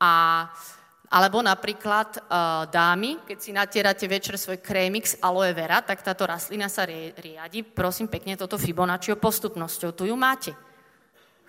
A, 0.00 0.44
alebo 1.12 1.40
napríklad 1.40 2.20
uh, 2.20 2.68
dámy, 2.68 3.24
keď 3.24 3.38
si 3.40 3.50
natierate 3.52 4.04
večer 4.08 4.36
svoj 4.36 4.60
krémik 4.60 5.08
z 5.08 5.20
aloe 5.24 5.52
vera, 5.56 5.80
tak 5.80 6.04
táto 6.04 6.28
rastlina 6.28 6.68
sa 6.68 6.88
riadi, 6.88 7.64
prosím 7.64 8.08
pekne, 8.08 8.36
toto 8.36 8.60
Fibonacciho 8.60 9.16
postupnosťou. 9.16 9.92
Tu 9.92 10.12
ju 10.12 10.16
máte. 10.16 10.52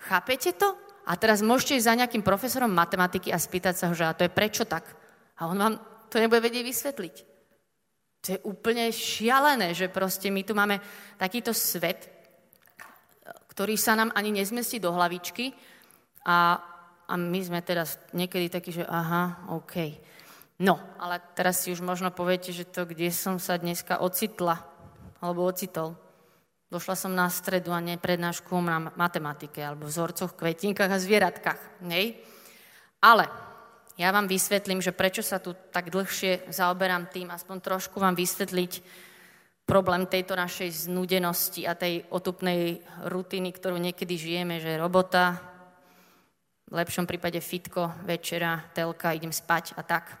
Chápete 0.00 0.56
to? 0.56 0.76
A 1.08 1.16
teraz 1.16 1.40
môžete 1.44 1.80
ísť 1.80 1.88
za 1.88 1.96
nejakým 1.96 2.24
profesorom 2.24 2.72
matematiky 2.72 3.32
a 3.32 3.40
spýtať 3.40 3.74
sa 3.76 3.84
ho, 3.88 3.94
že 3.96 4.04
a 4.04 4.16
to 4.16 4.24
je 4.24 4.32
prečo 4.32 4.64
tak? 4.68 4.84
A 5.40 5.48
on 5.48 5.56
vám 5.56 5.74
to 6.08 6.20
nebude 6.20 6.40
vedieť 6.40 6.64
vysvetliť. 6.64 7.29
To 8.20 8.36
je 8.36 8.38
úplne 8.44 8.92
šialené, 8.92 9.72
že 9.72 9.88
proste 9.88 10.28
my 10.28 10.44
tu 10.44 10.52
máme 10.52 10.76
takýto 11.16 11.56
svet, 11.56 12.08
ktorý 13.56 13.80
sa 13.80 13.96
nám 13.96 14.12
ani 14.12 14.32
nezmestí 14.32 14.76
do 14.76 14.92
hlavičky 14.92 15.56
a, 16.28 16.60
a 17.08 17.14
my 17.16 17.40
sme 17.40 17.60
teraz 17.64 17.96
niekedy 18.12 18.52
takí, 18.52 18.76
že 18.76 18.84
aha, 18.84 19.48
OK. 19.56 19.96
No, 20.60 20.76
ale 21.00 21.16
teraz 21.32 21.64
si 21.64 21.72
už 21.72 21.80
možno 21.80 22.12
poviete, 22.12 22.52
že 22.52 22.68
to, 22.68 22.84
kde 22.84 23.08
som 23.08 23.40
sa 23.40 23.56
dneska 23.56 24.04
ocitla, 24.04 24.60
alebo 25.24 25.48
ocitol. 25.48 25.96
Došla 26.68 26.94
som 26.94 27.16
na 27.16 27.26
stredu 27.32 27.72
a 27.72 27.80
neprednášku 27.80 28.52
na 28.60 28.92
matematike, 28.92 29.64
alebo 29.64 29.88
vzorcoch, 29.88 30.36
kvetinkách 30.36 30.92
a 30.92 31.00
zvieratkách. 31.00 31.60
Nej? 31.88 32.20
Ale 33.00 33.26
ja 34.00 34.16
vám 34.16 34.24
vysvetlím, 34.24 34.80
že 34.80 34.96
prečo 34.96 35.20
sa 35.20 35.36
tu 35.36 35.52
tak 35.52 35.92
dlhšie 35.92 36.48
zaoberám 36.48 37.12
tým, 37.12 37.28
aspoň 37.28 37.60
trošku 37.60 38.00
vám 38.00 38.16
vysvetliť 38.16 38.80
problém 39.68 40.08
tejto 40.08 40.32
našej 40.32 40.88
znudenosti 40.88 41.68
a 41.68 41.76
tej 41.76 42.08
otupnej 42.08 42.80
rutiny, 43.12 43.52
ktorú 43.52 43.76
niekedy 43.76 44.16
žijeme, 44.16 44.56
že 44.56 44.80
robota, 44.80 45.36
v 46.70 46.80
lepšom 46.80 47.04
prípade 47.04 47.44
fitko, 47.44 47.92
večera, 48.08 48.72
telka, 48.72 49.12
idem 49.12 49.34
spať 49.34 49.76
a 49.76 49.84
tak. 49.84 50.16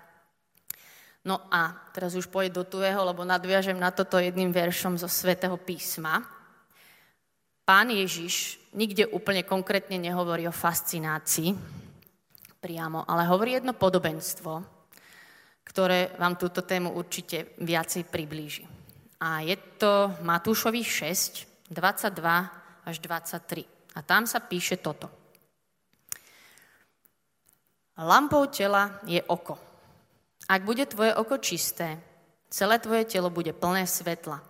No 1.24 1.40
a 1.48 1.72
teraz 1.96 2.12
už 2.12 2.28
pôjde 2.28 2.60
do 2.60 2.68
tuhého, 2.68 3.00
lebo 3.00 3.24
nadviažem 3.24 3.80
na 3.80 3.88
toto 3.94 4.20
jedným 4.20 4.52
veršom 4.52 5.00
zo 5.00 5.08
svätého 5.08 5.56
písma. 5.56 6.20
Pán 7.64 7.88
Ježiš 7.88 8.60
nikde 8.76 9.08
úplne 9.08 9.40
konkrétne 9.40 9.96
nehovorí 9.96 10.44
o 10.44 10.52
fascinácii, 10.52 11.79
priamo, 12.60 13.08
ale 13.08 13.24
hovorí 13.24 13.56
jedno 13.56 13.72
podobenstvo, 13.72 14.60
ktoré 15.64 16.12
vám 16.20 16.36
túto 16.36 16.60
tému 16.60 16.92
určite 16.92 17.56
viacej 17.56 18.04
priblíži. 18.04 18.68
A 19.24 19.40
je 19.40 19.56
to 19.80 20.12
Matúšovi 20.20 20.84
6, 20.84 21.72
22 21.72 22.84
až 22.84 22.96
23. 23.00 23.96
A 23.96 24.00
tam 24.04 24.28
sa 24.28 24.44
píše 24.44 24.76
toto. 24.76 25.08
Lampou 28.00 28.48
tela 28.48 29.00
je 29.04 29.20
oko. 29.28 29.60
Ak 30.48 30.64
bude 30.64 30.88
tvoje 30.88 31.12
oko 31.12 31.36
čisté, 31.36 32.00
celé 32.48 32.80
tvoje 32.80 33.04
telo 33.04 33.28
bude 33.28 33.52
plné 33.52 33.84
svetla. 33.84 34.40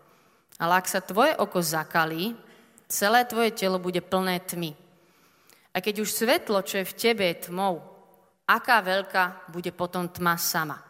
Ale 0.60 0.72
ak 0.78 0.86
sa 0.86 1.02
tvoje 1.02 1.34
oko 1.34 1.58
zakalí, 1.58 2.38
celé 2.86 3.26
tvoje 3.26 3.50
telo 3.50 3.82
bude 3.82 3.98
plné 3.98 4.38
tmy. 4.38 4.70
A 5.74 5.82
keď 5.82 6.02
už 6.06 6.14
svetlo, 6.14 6.62
čo 6.62 6.82
je 6.82 6.86
v 6.86 6.96
tebe, 6.98 7.26
je 7.26 7.50
tmou, 7.50 7.89
aká 8.50 8.82
veľká 8.82 9.46
bude 9.54 9.70
potom 9.70 10.10
tma 10.10 10.34
sama. 10.34 10.82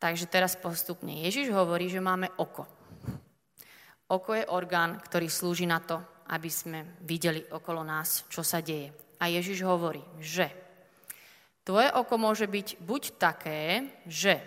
Takže 0.00 0.28
teraz 0.28 0.56
postupne. 0.56 1.12
Ježiš 1.24 1.52
hovorí, 1.52 1.92
že 1.92 2.00
máme 2.00 2.32
oko. 2.40 2.64
Oko 4.08 4.30
je 4.32 4.48
orgán, 4.48 4.96
ktorý 5.02 5.28
slúži 5.28 5.68
na 5.68 5.82
to, 5.82 6.00
aby 6.32 6.48
sme 6.48 6.96
videli 7.04 7.42
okolo 7.42 7.84
nás, 7.84 8.24
čo 8.32 8.40
sa 8.40 8.64
deje. 8.64 8.92
A 9.20 9.28
Ježiš 9.28 9.64
hovorí, 9.64 10.04
že 10.20 10.52
tvoje 11.64 11.88
oko 11.90 12.14
môže 12.20 12.46
byť 12.46 12.68
buď 12.80 13.02
také, 13.16 13.88
že 14.04 14.38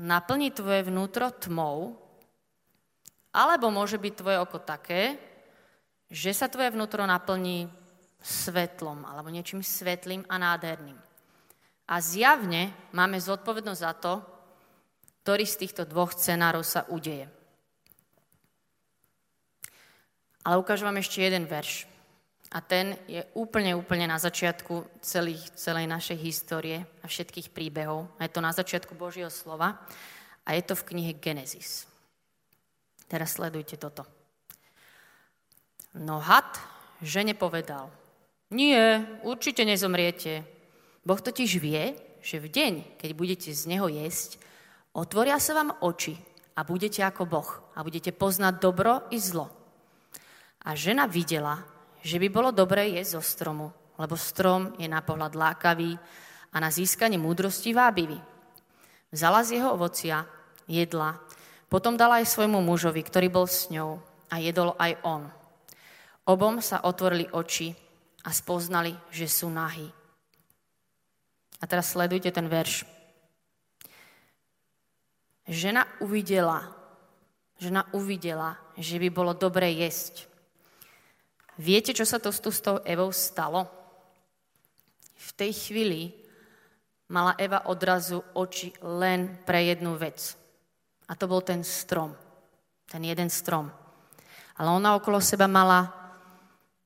naplní 0.00 0.50
tvoje 0.50 0.88
vnútro 0.88 1.30
tmou, 1.30 1.94
alebo 3.36 3.68
môže 3.68 4.00
byť 4.00 4.12
tvoje 4.16 4.38
oko 4.40 4.58
také, 4.58 5.20
že 6.08 6.32
sa 6.32 6.48
tvoje 6.48 6.72
vnútro 6.72 7.04
naplní 7.04 7.68
svetlom 8.22 9.04
alebo 9.06 9.30
niečím 9.30 9.62
svetlým 9.62 10.26
a 10.26 10.36
nádherným. 10.38 10.98
A 11.86 11.94
zjavne 12.02 12.74
máme 12.90 13.20
zodpovednosť 13.22 13.80
za 13.80 13.92
to, 13.94 14.14
ktorý 15.22 15.44
z 15.46 15.58
týchto 15.66 15.82
dvoch 15.86 16.14
scenárov 16.14 16.62
sa 16.66 16.86
udeje. 16.90 17.30
Ale 20.46 20.62
ukážem 20.62 20.86
vám 20.86 21.02
ešte 21.02 21.22
jeden 21.22 21.46
verš. 21.50 21.90
A 22.54 22.62
ten 22.62 22.94
je 23.10 23.26
úplne, 23.34 23.74
úplne 23.74 24.06
na 24.06 24.22
začiatku 24.22 25.02
celých, 25.02 25.50
celej 25.58 25.90
našej 25.90 26.18
histórie 26.22 26.86
a 27.02 27.10
všetkých 27.10 27.50
príbehov. 27.50 28.06
A 28.22 28.26
je 28.26 28.30
to 28.30 28.38
na 28.38 28.54
začiatku 28.54 28.94
Božieho 28.94 29.30
slova 29.34 29.82
a 30.46 30.54
je 30.54 30.62
to 30.62 30.78
v 30.78 30.86
knihe 30.94 31.12
Genesis. 31.18 31.90
Teraz 33.10 33.34
sledujte 33.34 33.74
toto. 33.74 34.06
No 35.98 36.22
had 36.22 36.46
žene 37.02 37.34
povedal, 37.34 37.90
nie, 38.50 38.78
určite 39.26 39.66
nezomriete. 39.66 40.46
Boh 41.06 41.20
totiž 41.20 41.50
vie, 41.58 41.94
že 42.22 42.42
v 42.42 42.50
deň, 42.50 42.72
keď 42.98 43.10
budete 43.14 43.50
z 43.54 43.62
neho 43.70 43.86
jesť, 43.86 44.42
otvoria 44.94 45.38
sa 45.38 45.54
vám 45.54 45.74
oči 45.82 46.18
a 46.58 46.66
budete 46.66 47.02
ako 47.02 47.26
Boh 47.26 47.50
a 47.74 47.82
budete 47.86 48.10
poznať 48.10 48.54
dobro 48.58 49.06
i 49.14 49.18
zlo. 49.18 49.50
A 50.66 50.74
žena 50.74 51.06
videla, 51.06 51.62
že 52.02 52.18
by 52.18 52.26
bolo 52.30 52.50
dobré 52.50 52.90
jesť 52.98 53.18
zo 53.18 53.22
stromu, 53.22 53.66
lebo 53.98 54.18
strom 54.18 54.74
je 54.78 54.90
na 54.90 55.02
pohľad 55.02 55.38
lákavý 55.38 55.94
a 56.50 56.56
na 56.58 56.70
získanie 56.70 57.18
múdrosti 57.18 57.70
vábivý. 57.70 58.18
Vzala 59.14 59.46
z 59.46 59.62
jeho 59.62 59.74
ovocia, 59.78 60.26
jedla 60.66 61.22
potom 61.66 61.98
dala 61.98 62.22
aj 62.22 62.30
svojmu 62.30 62.62
mužovi, 62.62 63.02
ktorý 63.02 63.26
bol 63.26 63.46
s 63.50 63.66
ňou 63.74 63.98
a 64.30 64.38
jedol 64.38 64.78
aj 64.78 65.02
on. 65.02 65.26
Obom 66.26 66.62
sa 66.62 66.82
otvorili 66.82 67.26
oči 67.30 67.74
a 68.26 68.30
spoznali, 68.34 68.90
že 69.14 69.30
sú 69.30 69.46
nahí. 69.46 69.86
A 71.62 71.64
teraz 71.70 71.94
sledujte 71.94 72.28
ten 72.34 72.50
verš. 72.50 72.82
Žena 75.46 75.86
uvidela, 76.02 76.66
žena 77.62 77.86
uvidela, 77.94 78.58
že 78.74 78.98
by 78.98 79.08
bolo 79.14 79.30
dobre 79.30 79.70
jesť. 79.70 80.26
Viete, 81.54 81.94
čo 81.94 82.02
sa 82.02 82.18
to 82.18 82.34
s 82.34 82.60
tou 82.60 82.82
Evou 82.82 83.14
stalo? 83.14 83.70
V 85.16 85.30
tej 85.38 85.54
chvíli 85.54 86.12
mala 87.08 87.38
Eva 87.38 87.70
odrazu 87.70 88.20
oči 88.34 88.74
len 88.82 89.40
pre 89.46 89.70
jednu 89.70 89.94
vec– 89.94 90.18
a 91.06 91.12
to 91.14 91.30
bol 91.30 91.42
ten 91.42 91.62
strom. 91.62 92.14
Ten 92.86 93.02
jeden 93.02 93.30
strom. 93.30 93.70
Ale 94.58 94.68
ona 94.70 94.98
okolo 94.98 95.22
seba 95.22 95.46
mala 95.46 96.05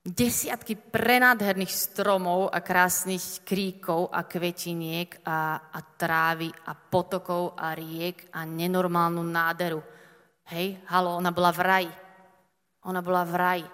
desiatky 0.01 0.81
prenádherných 0.81 1.69
stromov 1.69 2.49
a 2.49 2.65
krásnych 2.65 3.45
kríkov 3.45 4.09
a 4.09 4.25
kvetiniek 4.25 5.21
a, 5.29 5.69
a 5.69 5.81
trávy 5.85 6.49
a 6.49 6.73
potokov 6.73 7.53
a 7.53 7.77
riek 7.77 8.33
a 8.33 8.49
nenormálnu 8.49 9.21
náderu. 9.21 9.85
Hej, 10.49 10.81
halo, 10.89 11.21
ona 11.21 11.31
bola 11.31 11.53
v 11.53 11.61
raji. 11.61 11.93
Ona 12.89 13.01
bola 13.05 13.23
v 13.29 13.35
raji. 13.37 13.67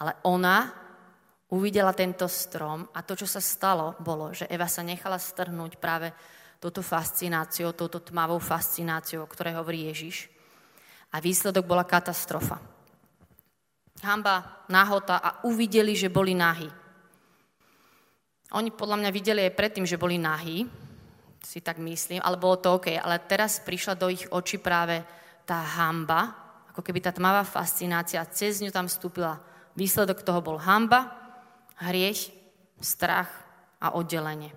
Ale 0.00 0.12
ona 0.24 0.72
uvidela 1.52 1.92
tento 1.92 2.24
strom 2.24 2.88
a 2.96 3.04
to, 3.04 3.12
čo 3.12 3.28
sa 3.28 3.38
stalo, 3.38 4.00
bolo, 4.00 4.32
že 4.32 4.48
Eva 4.48 4.64
sa 4.64 4.80
nechala 4.80 5.20
strhnúť 5.20 5.76
práve 5.76 6.08
touto 6.56 6.80
fascináciou, 6.80 7.76
touto 7.76 8.00
tmavou 8.00 8.40
fascináciou, 8.40 9.28
o 9.28 9.30
ktorej 9.30 9.60
hovorí 9.60 9.92
Ježiš. 9.92 10.32
A 11.12 11.20
výsledok 11.20 11.68
bola 11.68 11.84
katastrofa. 11.84 12.71
Hamba, 14.02 14.66
nahota 14.66 15.22
a 15.22 15.30
uvideli, 15.46 15.94
že 15.94 16.10
boli 16.10 16.34
nahy. 16.34 16.66
Oni 18.52 18.68
podľa 18.74 18.98
mňa 18.98 19.10
videli 19.14 19.40
aj 19.46 19.56
predtým, 19.56 19.86
že 19.86 19.96
boli 19.96 20.18
nahy, 20.18 20.66
si 21.42 21.58
tak 21.58 21.78
myslím, 21.82 22.22
ale 22.22 22.38
bolo 22.38 22.58
to 22.58 22.78
OK. 22.78 22.94
Ale 22.94 23.22
teraz 23.24 23.58
prišla 23.62 23.98
do 23.98 24.10
ich 24.10 24.26
očí 24.30 24.58
práve 24.58 25.02
tá 25.42 25.58
hamba, 25.78 26.34
ako 26.70 26.80
keby 26.80 27.02
tá 27.02 27.10
tmavá 27.10 27.42
fascinácia 27.42 28.22
cez 28.30 28.62
ňu 28.62 28.70
tam 28.70 28.86
vstúpila. 28.86 29.42
Výsledok 29.74 30.22
toho 30.22 30.44
bol 30.44 30.60
hamba, 30.60 31.10
hriech, 31.82 32.30
strach 32.78 33.28
a 33.82 33.96
oddelenie. 33.96 34.54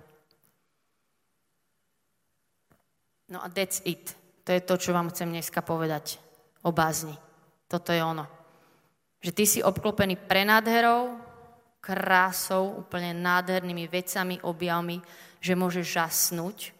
No 3.26 3.42
a 3.42 3.50
that's 3.50 3.82
it. 3.82 4.14
To 4.46 4.54
je 4.54 4.62
to, 4.62 4.78
čo 4.78 4.94
vám 4.94 5.10
chcem 5.10 5.26
dneska 5.34 5.58
povedať 5.66 6.22
o 6.62 6.70
bázni. 6.70 7.18
Toto 7.66 7.90
je 7.90 7.98
ono. 7.98 8.35
Že 9.20 9.30
ty 9.32 9.44
si 9.46 9.60
obklopený 9.64 10.16
prenádherou, 10.28 11.16
krásou, 11.80 12.82
úplne 12.82 13.14
nádhernými 13.14 13.86
vecami, 13.86 14.42
objavmi, 14.42 14.98
že 15.38 15.54
môžeš 15.54 15.86
žasnúť. 15.86 16.74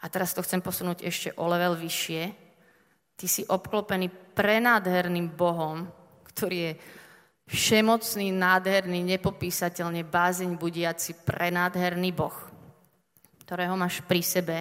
A 0.00 0.08
teraz 0.08 0.32
to 0.32 0.40
chcem 0.46 0.62
posunúť 0.62 1.02
ešte 1.04 1.34
o 1.36 1.44
level 1.50 1.76
vyššie. 1.76 2.22
Ty 3.18 3.26
si 3.26 3.42
obklopený 3.44 4.08
prenádherným 4.32 5.34
Bohom, 5.34 5.84
ktorý 6.24 6.56
je 6.56 6.72
všemocný, 7.50 8.30
nádherný, 8.30 9.02
nepopísateľne 9.18 10.06
bázeň 10.06 10.54
budiaci 10.54 11.26
prenádherný 11.26 12.14
Boh, 12.14 12.38
ktorého 13.44 13.74
máš 13.74 14.00
pri 14.06 14.22
sebe 14.22 14.56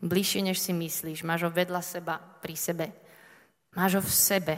bližšie, 0.00 0.40
než 0.40 0.58
si 0.58 0.72
myslíš. 0.72 1.22
Máš 1.22 1.46
ho 1.46 1.50
vedľa 1.52 1.84
seba, 1.84 2.16
pri 2.16 2.56
sebe. 2.56 2.86
Máš 3.76 4.00
ho 4.00 4.02
v 4.02 4.12
sebe. 4.12 4.54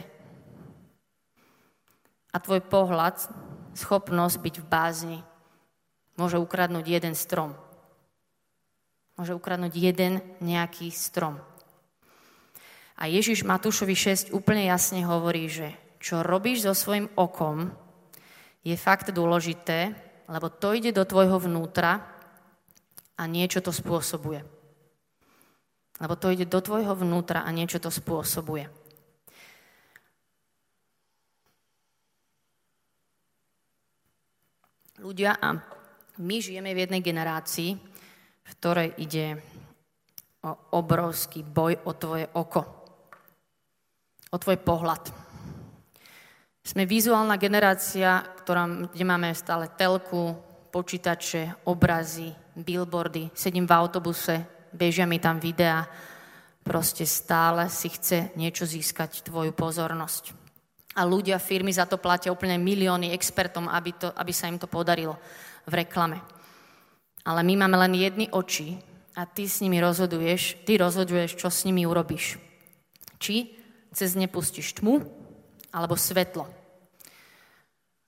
A 2.33 2.41
tvoj 2.41 2.65
pohľad, 2.65 3.21
schopnosť 3.77 4.37
byť 4.41 4.55
v 4.57 4.65
bázni, 4.65 5.19
môže 6.17 6.41
ukradnúť 6.41 6.85
jeden 6.89 7.13
strom. 7.13 7.53
Môže 9.13 9.37
ukradnúť 9.37 9.73
jeden 9.77 10.25
nejaký 10.41 10.89
strom. 10.89 11.37
A 12.97 13.09
Ježiš 13.09 13.45
Matúšovi 13.45 13.93
6 13.93 14.33
úplne 14.33 14.65
jasne 14.65 15.05
hovorí, 15.05 15.45
že 15.49 15.77
čo 16.01 16.25
robíš 16.25 16.65
so 16.65 16.73
svojim 16.73 17.09
okom, 17.17 17.73
je 18.63 18.75
fakt 18.79 19.11
dôležité, 19.11 19.93
lebo 20.27 20.47
to 20.47 20.73
ide 20.73 20.95
do 20.95 21.03
tvojho 21.03 21.37
vnútra 21.37 21.99
a 23.19 23.23
niečo 23.27 23.59
to 23.59 23.75
spôsobuje. 23.75 24.41
Lebo 25.99 26.13
to 26.17 26.33
ide 26.33 26.49
do 26.49 26.59
tvojho 26.63 26.95
vnútra 26.97 27.45
a 27.45 27.49
niečo 27.53 27.77
to 27.77 27.93
spôsobuje. 27.93 28.82
Ľudia 35.01 35.41
a 35.41 35.57
my 36.21 36.37
žijeme 36.37 36.69
v 36.77 36.85
jednej 36.85 37.01
generácii, 37.01 37.73
v 38.43 38.49
ktorej 38.61 38.93
ide 39.01 39.41
o 40.45 40.77
obrovský 40.77 41.41
boj 41.41 41.81
o 41.89 41.97
tvoje 41.97 42.29
oko, 42.37 42.61
o 44.29 44.37
tvoj 44.37 44.57
pohľad. 44.61 45.09
Sme 46.61 46.85
vizuálna 46.85 47.41
generácia, 47.41 48.21
ktorá, 48.21 48.69
kde 48.93 49.03
máme 49.03 49.33
stále 49.33 49.73
telku, 49.73 50.37
počítače, 50.69 51.65
obrazy, 51.65 52.29
billboardy. 52.53 53.33
Sedím 53.33 53.65
v 53.65 53.73
autobuse, 53.73 54.45
bežia 54.69 55.09
mi 55.09 55.17
tam 55.17 55.41
videá, 55.41 55.89
proste 56.61 57.09
stále 57.09 57.65
si 57.67 57.89
chce 57.89 58.29
niečo 58.37 58.69
získať 58.69 59.25
tvoju 59.25 59.57
pozornosť. 59.57 60.42
A 60.93 61.01
ľudia, 61.01 61.41
firmy 61.41 61.73
za 61.73 61.89
to 61.89 61.97
platia 61.97 62.29
úplne 62.29 62.61
milióny 62.61 63.09
expertom, 63.17 63.65
aby, 63.65 63.91
to, 63.97 64.13
aby 64.13 64.29
sa 64.29 64.45
im 64.45 64.61
to 64.61 64.69
podarilo 64.69 65.17
v 65.65 65.81
reklame. 65.81 66.21
Ale 67.25 67.41
my 67.41 67.65
máme 67.65 67.77
len 67.87 67.97
jedny 67.97 68.29
oči 68.29 68.77
a 69.17 69.25
ty 69.25 69.49
s 69.49 69.63
nimi 69.63 69.81
rozhoduješ, 69.81 70.65
ty 70.67 70.77
rozhoduješ, 70.77 71.39
čo 71.39 71.49
s 71.49 71.65
nimi 71.65 71.87
urobíš. 71.87 72.37
Či 73.17 73.57
cez 73.93 74.13
ne 74.17 74.27
pustíš 74.27 74.77
tmu, 74.77 75.01
alebo 75.73 75.97
svetlo. 75.97 76.45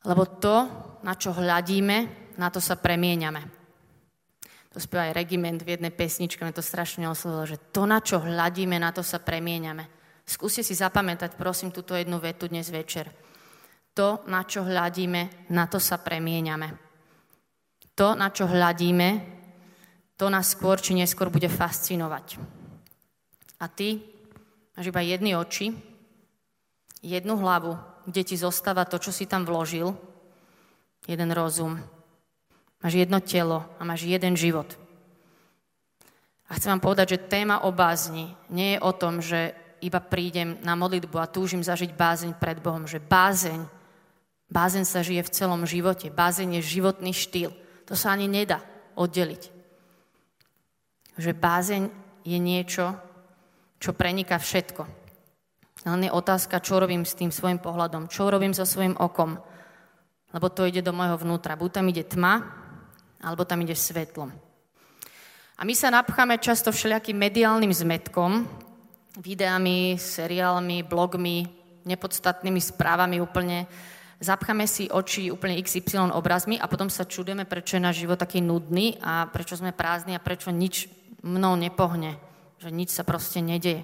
Lebo 0.06 0.30
to, 0.38 0.70
na 1.02 1.18
čo 1.18 1.34
hľadíme, 1.34 1.98
na 2.38 2.54
to 2.54 2.62
sa 2.62 2.78
premieňame. 2.78 3.42
To 4.76 4.84
spieva 4.84 5.08
aj 5.08 5.18
regiment 5.18 5.58
v 5.64 5.80
jednej 5.80 5.90
pesničke, 5.90 6.44
mi 6.44 6.52
to 6.52 6.60
strašne 6.60 7.08
oslovilo, 7.08 7.48
že 7.48 7.58
to, 7.72 7.88
na 7.88 8.04
čo 8.04 8.20
hľadíme, 8.20 8.76
na 8.76 8.92
to 8.92 9.02
sa 9.02 9.24
premieňame. 9.24 9.88
Skúste 10.26 10.66
si 10.66 10.74
zapamätať, 10.74 11.38
prosím, 11.38 11.70
túto 11.70 11.94
jednu 11.94 12.18
vetu 12.18 12.50
dnes 12.50 12.66
večer. 12.74 13.14
To, 13.94 14.26
na 14.26 14.42
čo 14.42 14.66
hľadíme, 14.66 15.54
na 15.54 15.70
to 15.70 15.78
sa 15.78 16.02
premieňame. 16.02 16.74
To, 17.94 18.18
na 18.18 18.34
čo 18.34 18.50
hľadíme, 18.50 19.10
to 20.18 20.26
nás 20.28 20.58
skôr 20.58 20.82
či 20.82 20.98
neskôr 20.98 21.30
bude 21.30 21.48
fascinovať. 21.48 22.42
A 23.62 23.70
ty 23.70 24.02
máš 24.76 24.90
iba 24.90 25.00
jedny 25.06 25.38
oči, 25.38 25.72
jednu 27.06 27.38
hlavu, 27.38 27.78
kde 28.10 28.22
ti 28.26 28.36
zostáva 28.36 28.84
to, 28.90 28.98
čo 28.98 29.14
si 29.14 29.30
tam 29.30 29.46
vložil, 29.46 29.94
jeden 31.06 31.30
rozum. 31.32 31.78
Máš 32.82 32.94
jedno 32.98 33.22
telo 33.22 33.64
a 33.78 33.82
máš 33.86 34.10
jeden 34.10 34.34
život. 34.34 34.74
A 36.50 36.58
chcem 36.58 36.74
vám 36.76 36.84
povedať, 36.84 37.18
že 37.18 37.26
téma 37.30 37.66
o 37.66 37.72
bázni 37.74 38.34
nie 38.50 38.76
je 38.76 38.80
o 38.82 38.92
tom, 38.92 39.22
že 39.22 39.54
iba 39.82 40.00
prídem 40.00 40.60
na 40.64 40.76
modlitbu 40.76 41.16
a 41.20 41.32
túžim 41.32 41.64
zažiť 41.64 41.96
bázeň 41.96 42.32
pred 42.40 42.60
Bohom, 42.60 42.88
že 42.88 43.02
bázeň, 43.02 43.64
bázeň 44.52 44.84
sa 44.88 45.04
žije 45.04 45.26
v 45.26 45.34
celom 45.34 45.62
živote, 45.68 46.12
bázeň 46.12 46.60
je 46.60 46.80
životný 46.80 47.12
štýl. 47.12 47.52
To 47.86 47.94
sa 47.94 48.16
ani 48.16 48.30
nedá 48.30 48.64
oddeliť. 48.96 49.44
Že 51.20 51.32
bázeň 51.36 51.84
je 52.26 52.38
niečo, 52.42 52.98
čo 53.78 53.92
preniká 53.94 54.42
všetko. 54.42 54.84
Len 55.86 56.10
je 56.10 56.12
otázka, 56.12 56.64
čo 56.64 56.82
robím 56.82 57.06
s 57.06 57.14
tým 57.14 57.30
svojim 57.30 57.62
pohľadom, 57.62 58.10
čo 58.10 58.34
robím 58.34 58.58
so 58.58 58.66
svojim 58.66 58.98
okom, 58.98 59.38
lebo 60.34 60.48
to 60.50 60.66
ide 60.66 60.82
do 60.82 60.92
môjho 60.92 61.22
vnútra. 61.22 61.54
Buď 61.54 61.80
tam 61.80 61.86
ide 61.94 62.02
tma, 62.02 62.42
alebo 63.22 63.46
tam 63.46 63.62
ide 63.62 63.78
svetlo. 63.78 64.34
A 65.56 65.62
my 65.64 65.72
sa 65.72 65.94
napcháme 65.94 66.36
často 66.42 66.74
všelijakým 66.74 67.16
mediálnym 67.16 67.72
zmetkom, 67.72 68.44
videami, 69.20 69.96
seriálmi, 69.96 70.84
blogmi, 70.84 71.48
nepodstatnými 71.86 72.62
správami 72.62 73.22
úplne. 73.22 73.68
Zapcháme 74.20 74.66
si 74.66 74.88
oči 74.88 75.30
úplne 75.30 75.60
XY 75.60 76.12
obrazmi 76.16 76.56
a 76.58 76.68
potom 76.72 76.88
sa 76.88 77.06
čudujeme, 77.06 77.46
prečo 77.46 77.76
je 77.76 77.86
náš 77.86 78.02
život 78.02 78.20
taký 78.20 78.40
nudný 78.40 78.96
a 79.04 79.28
prečo 79.28 79.60
sme 79.60 79.76
prázdni 79.76 80.16
a 80.16 80.24
prečo 80.24 80.50
nič 80.50 80.88
mnou 81.24 81.56
nepohne. 81.60 82.18
Že 82.60 82.70
nič 82.72 82.90
sa 82.96 83.04
proste 83.04 83.44
nedeje. 83.44 83.84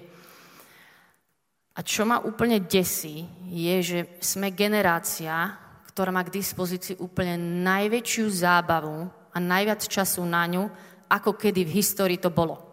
A 1.72 1.80
čo 1.80 2.04
ma 2.04 2.20
úplne 2.20 2.60
desí, 2.60 3.24
je, 3.48 3.76
že 3.80 3.98
sme 4.20 4.52
generácia, 4.52 5.56
ktorá 5.88 6.12
má 6.12 6.20
k 6.24 6.36
dispozícii 6.36 7.00
úplne 7.00 7.36
najväčšiu 7.64 8.26
zábavu 8.28 9.08
a 9.32 9.36
najviac 9.40 9.80
času 9.84 10.24
na 10.24 10.44
ňu, 10.48 10.64
ako 11.08 11.36
kedy 11.36 11.64
v 11.64 11.76
histórii 11.80 12.20
to 12.20 12.32
bolo. 12.32 12.71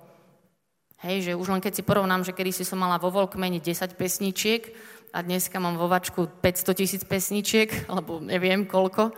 Hej, 1.00 1.32
že 1.32 1.40
už 1.40 1.48
len 1.48 1.64
keď 1.64 1.80
si 1.80 1.88
porovnám, 1.88 2.28
že 2.28 2.36
kedy 2.36 2.52
si 2.52 2.68
som 2.68 2.76
mala 2.76 3.00
vo 3.00 3.08
Volkmene 3.08 3.64
10 3.64 3.96
pesničiek 3.96 4.68
a 5.16 5.24
dneska 5.24 5.56
mám 5.56 5.80
vo 5.80 5.88
Vačku 5.88 6.28
500 6.44 6.76
tisíc 6.76 7.02
pesničiek, 7.08 7.72
alebo 7.92 8.20
neviem 8.20 8.68
koľko, 8.68 9.16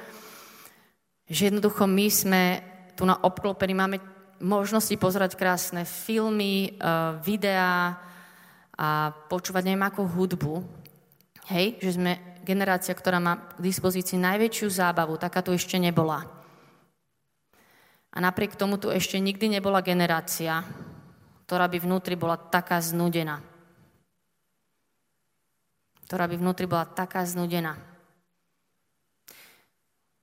že 1.26 1.50
jednoducho 1.50 1.90
my 1.90 2.08
sme 2.14 2.42
tu 2.94 3.02
na 3.10 3.18
obklopení, 3.18 3.74
máme 3.74 3.98
možnosti 4.46 4.94
pozerať 4.94 5.34
krásne 5.34 5.82
filmy, 5.90 6.78
eh, 6.78 7.18
videá, 7.26 7.98
a 8.82 9.14
počúvať 9.30 9.70
neviem 9.70 9.86
akú 9.86 10.10
hudbu. 10.10 10.66
Hej, 11.54 11.78
že 11.86 12.02
sme 12.02 12.42
generácia, 12.42 12.98
ktorá 12.98 13.22
má 13.22 13.38
k 13.38 13.62
dispozícii 13.62 14.18
najväčšiu 14.18 14.68
zábavu, 14.74 15.22
taká 15.22 15.46
tu 15.46 15.54
ešte 15.54 15.78
nebola. 15.78 16.26
A 18.10 18.18
napriek 18.18 18.58
tomu 18.58 18.82
tu 18.82 18.90
ešte 18.90 19.22
nikdy 19.22 19.62
nebola 19.62 19.86
generácia, 19.86 20.66
ktorá 21.52 21.68
by 21.68 21.84
vnútri 21.84 22.16
bola 22.16 22.40
taká 22.40 22.80
znudená. 22.80 23.44
Ktorá 26.08 26.24
by 26.32 26.40
vnútri 26.40 26.64
bola 26.64 26.88
taká 26.88 27.28
znudená. 27.28 27.76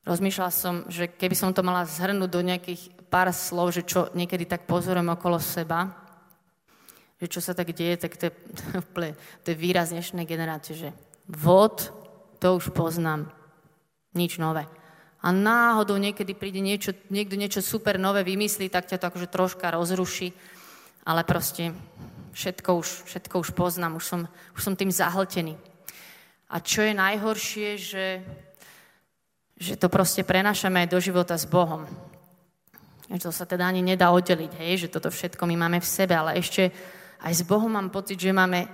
Rozmýšľala 0.08 0.48
som, 0.48 0.88
že 0.88 1.04
keby 1.04 1.36
som 1.36 1.52
to 1.52 1.60
mala 1.60 1.84
zhrnúť 1.84 2.32
do 2.32 2.40
nejakých 2.40 2.96
pár 3.12 3.28
slov, 3.36 3.76
že 3.76 3.84
čo 3.84 4.08
niekedy 4.16 4.48
tak 4.48 4.64
pozorujem 4.64 5.12
okolo 5.12 5.36
seba, 5.36 5.92
že 7.20 7.28
čo 7.28 7.44
sa 7.44 7.52
tak 7.52 7.76
deje, 7.76 8.08
tak 8.08 8.16
to 8.16 8.32
je, 8.32 8.32
to 9.44 9.46
je 9.52 9.56
výraz 9.60 9.92
dnešnej 9.92 10.24
generácie, 10.24 10.80
že 10.80 10.96
vod, 11.28 11.92
to 12.40 12.56
už 12.56 12.72
poznám, 12.72 13.28
nič 14.16 14.40
nové. 14.40 14.64
A 15.20 15.28
náhodou 15.28 16.00
niekedy 16.00 16.32
príde 16.32 16.64
niečo, 16.64 16.96
niekto 17.12 17.36
niečo 17.36 17.60
super 17.60 18.00
nové 18.00 18.24
vymyslí, 18.24 18.72
tak 18.72 18.88
ťa 18.88 18.96
to 18.96 19.12
akože 19.12 19.28
troška 19.28 19.68
rozruší, 19.68 20.32
ale 21.08 21.24
proste 21.24 21.72
všetko 22.36 22.70
už, 22.76 22.88
všetko 23.08 23.34
už 23.40 23.56
poznám, 23.56 23.96
už 23.96 24.04
som, 24.04 24.20
už 24.52 24.60
som 24.60 24.76
tým 24.76 24.92
zahltený. 24.92 25.56
A 26.52 26.60
čo 26.60 26.84
je 26.84 26.92
najhoršie, 26.92 27.68
že, 27.80 28.06
že 29.56 29.80
to 29.80 29.88
proste 29.88 30.28
prenášame 30.28 30.84
aj 30.84 30.92
do 30.92 31.00
života 31.00 31.32
s 31.32 31.48
Bohom. 31.48 31.88
To 33.08 33.32
sa 33.32 33.48
teda 33.48 33.64
ani 33.64 33.80
nedá 33.80 34.12
oddeliť, 34.12 34.52
hej, 34.60 34.84
že 34.84 34.92
toto 34.92 35.08
všetko 35.08 35.48
my 35.48 35.56
máme 35.56 35.80
v 35.80 35.88
sebe, 35.88 36.12
ale 36.12 36.36
ešte 36.36 36.68
aj 37.24 37.32
s 37.32 37.42
Bohom 37.48 37.72
mám 37.72 37.88
pocit, 37.88 38.20
že 38.20 38.36
máme 38.36 38.68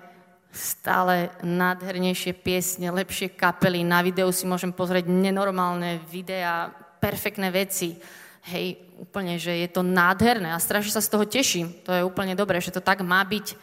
stále 0.50 1.30
nádhernejšie 1.42 2.34
piesne, 2.34 2.90
lepšie 2.90 3.34
kapely. 3.38 3.86
Na 3.86 4.02
videu 4.02 4.26
si 4.34 4.46
môžem 4.46 4.74
pozrieť 4.74 5.06
nenormálne 5.06 6.02
videá, 6.10 6.70
perfektné 6.98 7.50
veci. 7.54 7.98
Hej, 8.44 8.76
úplne, 9.00 9.40
že 9.40 9.56
je 9.56 9.68
to 9.72 9.80
nádherné 9.80 10.52
a 10.52 10.60
strašne 10.60 10.92
sa 10.92 11.00
z 11.00 11.08
toho 11.08 11.24
teším. 11.24 11.72
To 11.88 11.96
je 11.96 12.04
úplne 12.04 12.36
dobré, 12.36 12.60
že 12.60 12.76
to 12.76 12.84
tak 12.84 13.00
má 13.00 13.24
byť, 13.24 13.56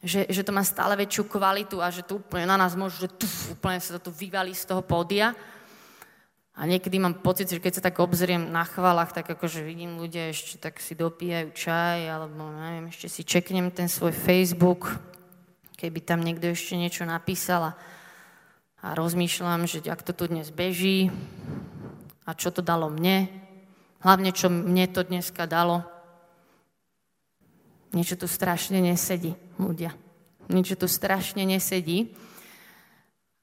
že, 0.00 0.24
že 0.32 0.40
to 0.40 0.48
má 0.48 0.64
stále 0.64 0.96
väčšiu 0.96 1.28
kvalitu 1.28 1.84
a 1.84 1.92
že 1.92 2.00
to 2.00 2.16
úplne 2.24 2.48
na 2.48 2.56
nás 2.56 2.72
môže, 2.72 3.04
že 3.04 3.12
tuf, 3.12 3.52
úplne 3.52 3.76
sa 3.84 4.00
to 4.00 4.08
vyvalí 4.08 4.56
z 4.56 4.64
toho 4.64 4.80
pódia. 4.80 5.36
A 6.56 6.64
niekedy 6.64 6.96
mám 6.96 7.20
pocit, 7.20 7.52
že 7.52 7.60
keď 7.60 7.72
sa 7.76 7.86
tak 7.90 8.00
obzriem 8.00 8.48
na 8.48 8.64
chvalách, 8.64 9.12
tak 9.12 9.28
akože 9.28 9.60
vidím 9.60 10.00
ľudia 10.00 10.32
ešte 10.32 10.56
tak 10.56 10.80
si 10.80 10.96
dopíjajú 10.96 11.52
čaj, 11.52 12.08
alebo 12.08 12.48
neviem, 12.48 12.88
ešte 12.88 13.12
si 13.12 13.28
čeknem 13.28 13.74
ten 13.76 13.92
svoj 13.92 14.16
Facebook, 14.16 14.88
keby 15.76 16.00
tam 16.00 16.24
niekto 16.24 16.48
ešte 16.48 16.80
niečo 16.80 17.04
napísal 17.04 17.60
a, 17.60 17.76
a 18.80 18.96
rozmýšľam, 18.96 19.68
že 19.68 19.84
ak 19.84 20.00
to 20.00 20.16
tu 20.16 20.32
dnes 20.32 20.48
beží 20.48 21.12
a 22.24 22.32
čo 22.32 22.48
to 22.48 22.64
dalo 22.64 22.88
mne, 22.88 23.43
hlavne 24.04 24.30
čo 24.36 24.52
mne 24.52 24.84
to 24.92 25.00
dneska 25.02 25.48
dalo. 25.48 25.82
Niečo 27.96 28.20
tu 28.20 28.28
strašne 28.28 28.78
nesedí, 28.84 29.32
ľudia. 29.56 29.96
Niečo 30.52 30.76
tu 30.76 30.84
strašne 30.84 31.42
nesedí. 31.48 32.12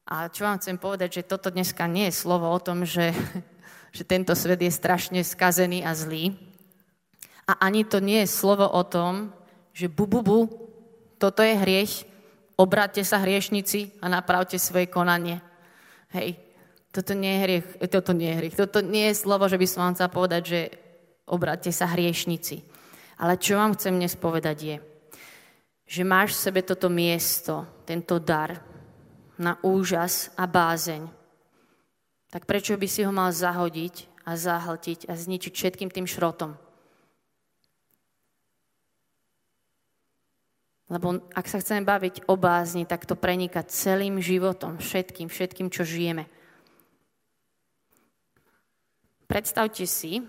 A 0.05 0.29
čo 0.29 0.45
vám 0.45 0.61
chcem 0.61 0.77
povedať, 0.77 1.23
že 1.23 1.27
toto 1.27 1.49
dneska 1.49 1.89
nie 1.89 2.11
je 2.11 2.19
slovo 2.19 2.45
o 2.51 2.59
tom, 2.61 2.85
že, 2.85 3.15
že 3.95 4.03
tento 4.05 4.37
svet 4.37 4.61
je 4.61 4.69
strašne 4.69 5.19
skazený 5.25 5.81
a 5.81 5.97
zlý. 5.97 6.37
A 7.49 7.57
ani 7.57 7.81
to 7.83 7.97
nie 7.97 8.21
je 8.23 8.29
slovo 8.29 8.69
o 8.69 8.83
tom, 8.85 9.33
že 9.73 9.89
bu, 9.89 10.05
bu, 10.05 10.21
bu 10.21 10.39
toto 11.21 11.45
je 11.45 11.53
hriech, 11.53 12.05
obráťte 12.57 13.05
sa 13.05 13.21
hriešnici 13.21 13.97
a 14.01 14.09
napravte 14.09 14.57
svoje 14.57 14.89
konanie. 14.89 15.37
Hej, 16.11 16.33
toto 16.91 17.15
nie 17.15 17.31
je 17.31 17.41
hriech, 17.47 17.67
toto 17.87 18.11
nie 18.11 18.29
je 18.29 18.37
hriech, 18.37 18.55
toto 18.59 18.79
nie 18.83 19.07
je 19.11 19.15
slovo, 19.15 19.47
že 19.47 19.55
by 19.55 19.67
som 19.67 19.79
vám 19.87 19.95
chcela 19.95 20.11
povedať, 20.11 20.41
že 20.43 20.61
obráťte 21.23 21.71
sa 21.71 21.87
hriešnici. 21.87 22.67
Ale 23.15 23.39
čo 23.39 23.55
vám 23.55 23.79
chcem 23.79 23.95
dnes 23.95 24.13
povedať 24.19 24.57
je, 24.59 24.75
že 25.87 26.03
máš 26.03 26.35
v 26.35 26.43
sebe 26.51 26.61
toto 26.63 26.91
miesto, 26.91 27.63
tento 27.87 28.19
dar, 28.19 28.59
na 29.41 29.57
úžas 29.65 30.29
a 30.37 30.45
bázeň, 30.45 31.09
tak 32.29 32.45
prečo 32.45 32.77
by 32.77 32.87
si 32.87 33.01
ho 33.03 33.11
mal 33.11 33.33
zahodiť 33.33 34.07
a 34.27 34.37
zahltiť 34.37 35.09
a 35.09 35.17
zničiť 35.17 35.51
všetkým 35.51 35.89
tým 35.89 36.05
šrotom? 36.05 36.55
Lebo 40.91 41.23
ak 41.31 41.47
sa 41.47 41.63
chceme 41.63 41.87
baviť 41.87 42.27
o 42.27 42.35
bázni, 42.35 42.83
tak 42.83 43.07
to 43.07 43.15
preniká 43.15 43.63
celým 43.63 44.19
životom, 44.19 44.75
všetkým, 44.75 45.31
všetkým, 45.31 45.71
čo 45.71 45.87
žijeme. 45.87 46.27
Predstavte 49.31 49.87
si, 49.87 50.19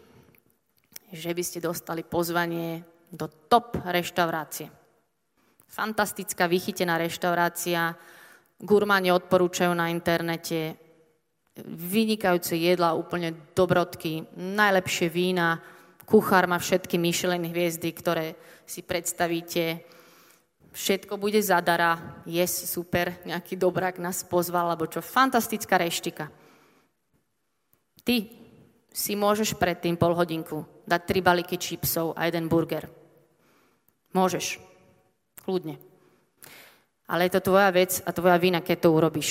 že 1.10 1.34
by 1.34 1.42
ste 1.42 1.58
dostali 1.58 2.06
pozvanie 2.06 2.86
do 3.10 3.26
top 3.26 3.82
reštaurácie. 3.82 4.70
Fantastická, 5.66 6.46
vychytená 6.46 7.02
reštaurácia, 7.02 7.98
gurmáni 8.62 9.10
odporúčajú 9.10 9.74
na 9.74 9.90
internete 9.90 10.78
vynikajúce 11.66 12.54
jedla, 12.54 12.94
úplne 12.94 13.34
dobrodky, 13.58 14.22
najlepšie 14.38 15.10
vína, 15.10 15.58
kuchár 16.06 16.46
má 16.46 16.62
všetky 16.62 16.94
Michelin 16.94 17.42
hviezdy, 17.42 17.90
ktoré 17.90 18.38
si 18.62 18.86
predstavíte, 18.86 19.82
všetko 20.70 21.18
bude 21.18 21.42
zadara, 21.42 22.22
je 22.22 22.46
super, 22.46 23.18
nejaký 23.26 23.58
dobrák 23.58 23.98
nás 23.98 24.22
pozval, 24.22 24.70
alebo 24.70 24.86
čo, 24.86 25.02
fantastická 25.02 25.74
reštika. 25.74 26.30
Ty 28.06 28.41
si 28.92 29.16
môžeš 29.16 29.57
predtým 29.57 29.96
pol 29.96 30.12
hodinku 30.12 30.68
dať 30.85 31.00
tri 31.09 31.24
balíky 31.24 31.57
čipsov 31.57 32.12
a 32.12 32.28
jeden 32.28 32.46
burger. 32.46 32.87
Môžeš. 34.12 34.61
Kľudne. 35.42 35.81
Ale 37.09 37.26
je 37.26 37.33
to 37.35 37.50
tvoja 37.50 37.72
vec 37.72 37.98
a 38.05 38.11
tvoja 38.12 38.37
vina, 38.37 38.61
keď 38.61 38.76
to 38.87 38.88
urobíš. 38.92 39.31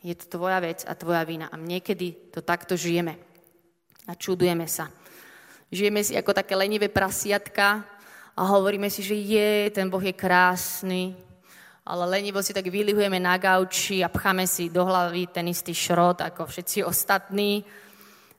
Je 0.00 0.14
to 0.14 0.38
tvoja 0.38 0.62
vec 0.62 0.86
a 0.86 0.94
tvoja 0.94 1.26
vina. 1.26 1.50
A 1.50 1.58
niekedy 1.58 2.30
to 2.30 2.40
takto 2.40 2.78
žijeme. 2.78 3.18
A 4.06 4.14
čudujeme 4.14 4.64
sa. 4.70 4.88
Žijeme 5.74 6.00
si 6.06 6.14
ako 6.14 6.30
také 6.32 6.54
lenivé 6.54 6.86
prasiatka 6.86 7.82
a 8.38 8.40
hovoríme 8.46 8.86
si, 8.88 9.02
že 9.02 9.18
je, 9.18 9.74
ten 9.74 9.90
Boh 9.90 10.02
je 10.02 10.14
krásny, 10.14 11.18
ale 11.84 12.08
lenivo 12.08 12.40
si 12.40 12.54
tak 12.54 12.70
vylihujeme 12.70 13.20
na 13.20 13.36
gauči 13.36 14.00
a 14.00 14.08
pcháme 14.08 14.46
si 14.46 14.70
do 14.72 14.84
hlavy 14.86 15.28
ten 15.28 15.48
istý 15.50 15.76
šrot 15.76 16.24
ako 16.24 16.48
všetci 16.48 16.84
ostatní 16.84 17.64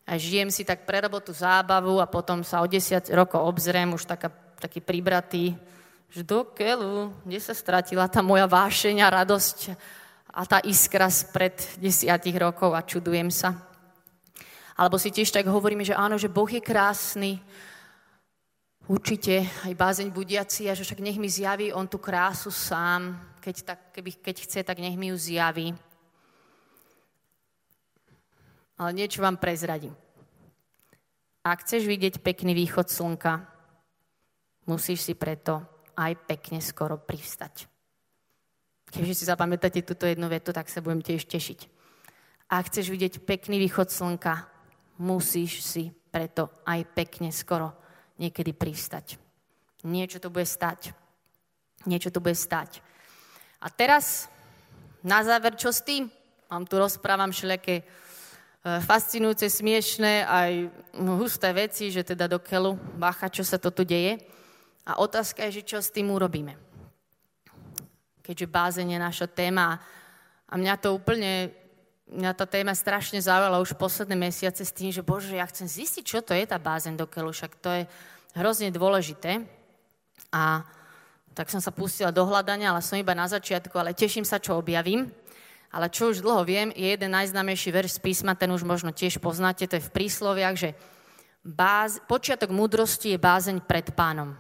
a 0.06 0.22
žijem 0.22 0.54
si 0.54 0.62
tak 0.62 0.86
pre 0.86 1.02
robotu 1.02 1.34
zábavu 1.34 1.98
a 1.98 2.06
potom 2.06 2.46
sa 2.46 2.62
o 2.62 2.70
10 2.70 3.10
rokov 3.18 3.42
obzriem, 3.42 3.90
už 3.90 4.06
taká, 4.06 4.30
taký 4.62 4.78
pribratý, 4.78 5.58
že 6.14 6.22
do 6.22 6.46
keľu, 6.46 7.10
kde 7.26 7.42
sa 7.42 7.58
stratila 7.58 8.06
tá 8.06 8.22
moja 8.22 8.46
vášeň 8.46 9.02
a 9.02 9.14
radosť 9.22 9.58
a 10.30 10.42
tá 10.46 10.62
iskra 10.62 11.10
spred 11.10 11.58
desiatich 11.82 12.38
rokov 12.38 12.78
a 12.78 12.86
čudujem 12.86 13.34
sa. 13.34 13.58
Alebo 14.78 15.02
si 15.02 15.10
tiež 15.10 15.32
tak 15.32 15.50
hovoríme, 15.50 15.82
že 15.82 15.98
áno, 15.98 16.20
že 16.20 16.30
Boh 16.30 16.48
je 16.48 16.62
krásny, 16.62 17.42
určite 18.86 19.42
aj 19.66 19.74
bázeň 19.74 20.14
budiaci 20.14 20.70
a 20.70 20.78
že 20.78 20.86
však 20.86 21.02
nech 21.02 21.18
mi 21.18 21.32
zjaví 21.32 21.74
on 21.74 21.90
tú 21.90 21.98
krásu 21.98 22.54
sám, 22.54 23.18
keď, 23.42 23.56
tak, 23.64 23.80
keby, 23.96 24.12
keď 24.22 24.36
chce, 24.46 24.60
tak 24.62 24.78
nech 24.78 24.94
mi 24.94 25.10
ju 25.10 25.18
zjaví. 25.18 25.74
Ale 28.76 28.92
niečo 28.92 29.24
vám 29.24 29.40
prezradím. 29.40 29.96
Ak 31.46 31.64
chceš 31.64 31.86
vidieť 31.86 32.26
pekný 32.26 32.58
východ 32.58 32.90
slnka, 32.90 33.46
musíš 34.66 35.06
si 35.06 35.14
preto 35.14 35.62
aj 35.96 36.18
pekne 36.28 36.60
skoro 36.60 37.00
privstať. 37.00 37.70
Keďže 38.90 39.14
si 39.16 39.24
zapamätáte 39.30 39.86
túto 39.86 40.10
jednu 40.10 40.28
vetu, 40.28 40.52
tak 40.52 40.68
sa 40.68 40.84
budem 40.84 41.06
tiež 41.06 41.28
tešiť. 41.30 41.60
Ak 42.52 42.70
chceš 42.70 42.92
vidieť 42.92 43.24
pekný 43.24 43.62
východ 43.62 43.90
slnka, 43.90 44.48
musíš 45.00 45.62
si 45.64 45.84
preto 45.92 46.52
aj 46.64 46.82
pekne 46.96 47.32
skoro 47.32 47.76
niekedy 48.20 48.56
pristať. 48.56 49.20
Niečo 49.86 50.18
to 50.24 50.34
bude 50.34 50.48
stať. 50.48 50.96
Niečo 51.86 52.10
to 52.10 52.24
bude 52.24 52.34
stať. 52.34 52.82
A 53.62 53.70
teraz, 53.70 54.32
na 55.06 55.22
záver, 55.22 55.54
čo 55.60 55.70
s 55.70 55.86
tým? 55.86 56.10
Vám 56.50 56.66
tu 56.66 56.78
rozprávam 56.82 57.30
všelijaké 57.30 57.86
fascinujúce, 58.66 59.46
smiešné, 59.46 60.26
aj 60.26 60.52
husté 61.22 61.54
veci, 61.54 61.94
že 61.94 62.02
teda 62.02 62.26
do 62.26 62.42
keľu, 62.42 62.74
bacha, 62.98 63.30
čo 63.30 63.46
sa 63.46 63.62
to 63.62 63.70
tu 63.70 63.86
deje. 63.86 64.18
A 64.90 64.98
otázka 64.98 65.46
je, 65.50 65.62
že 65.62 65.68
čo 65.70 65.78
s 65.82 65.94
tým 65.94 66.10
urobíme 66.10 66.66
keďže 68.26 68.50
bázeň 68.50 68.98
je 68.98 69.00
naša 69.00 69.28
téma. 69.30 69.78
A 70.50 70.54
mňa 70.58 70.82
to 70.82 70.98
úplne, 70.98 71.54
mňa 72.10 72.34
tá 72.34 72.50
téma 72.50 72.74
strašne 72.74 73.22
zaujala 73.22 73.62
už 73.62 73.78
posledné 73.78 74.18
mesiace 74.18 74.66
s 74.66 74.74
tým, 74.74 74.90
že 74.90 75.06
bože, 75.06 75.38
ja 75.38 75.46
chcem 75.46 75.70
zistiť, 75.70 76.02
čo 76.02 76.20
to 76.26 76.34
je 76.34 76.50
tá 76.50 76.58
bázeň 76.58 76.98
do 76.98 77.06
keľu, 77.06 77.30
však 77.30 77.54
to 77.62 77.70
je 77.70 77.84
hrozne 78.34 78.74
dôležité. 78.74 79.46
A 80.34 80.66
tak 81.38 81.54
som 81.54 81.62
sa 81.62 81.70
pustila 81.70 82.10
do 82.10 82.26
hľadania, 82.26 82.74
ale 82.74 82.82
som 82.82 82.98
iba 82.98 83.14
na 83.14 83.30
začiatku, 83.30 83.78
ale 83.78 83.94
teším 83.94 84.26
sa, 84.26 84.42
čo 84.42 84.58
objavím. 84.58 85.14
Ale 85.76 85.92
čo 85.92 86.16
už 86.16 86.24
dlho 86.24 86.48
viem, 86.48 86.72
je 86.72 86.88
jeden 86.88 87.12
najznámejší 87.12 87.68
verš 87.76 88.00
z 88.00 88.04
písma, 88.08 88.32
ten 88.32 88.48
už 88.48 88.64
možno 88.64 88.96
tiež 88.96 89.20
poznáte, 89.20 89.68
to 89.68 89.76
je 89.76 89.84
v 89.84 89.92
prísloviach, 89.92 90.56
že 90.56 90.72
báz, 91.44 92.00
počiatok 92.08 92.48
múdrosti 92.48 93.12
je 93.12 93.20
bázeň 93.20 93.60
pred 93.60 93.92
pánom. 93.92 94.40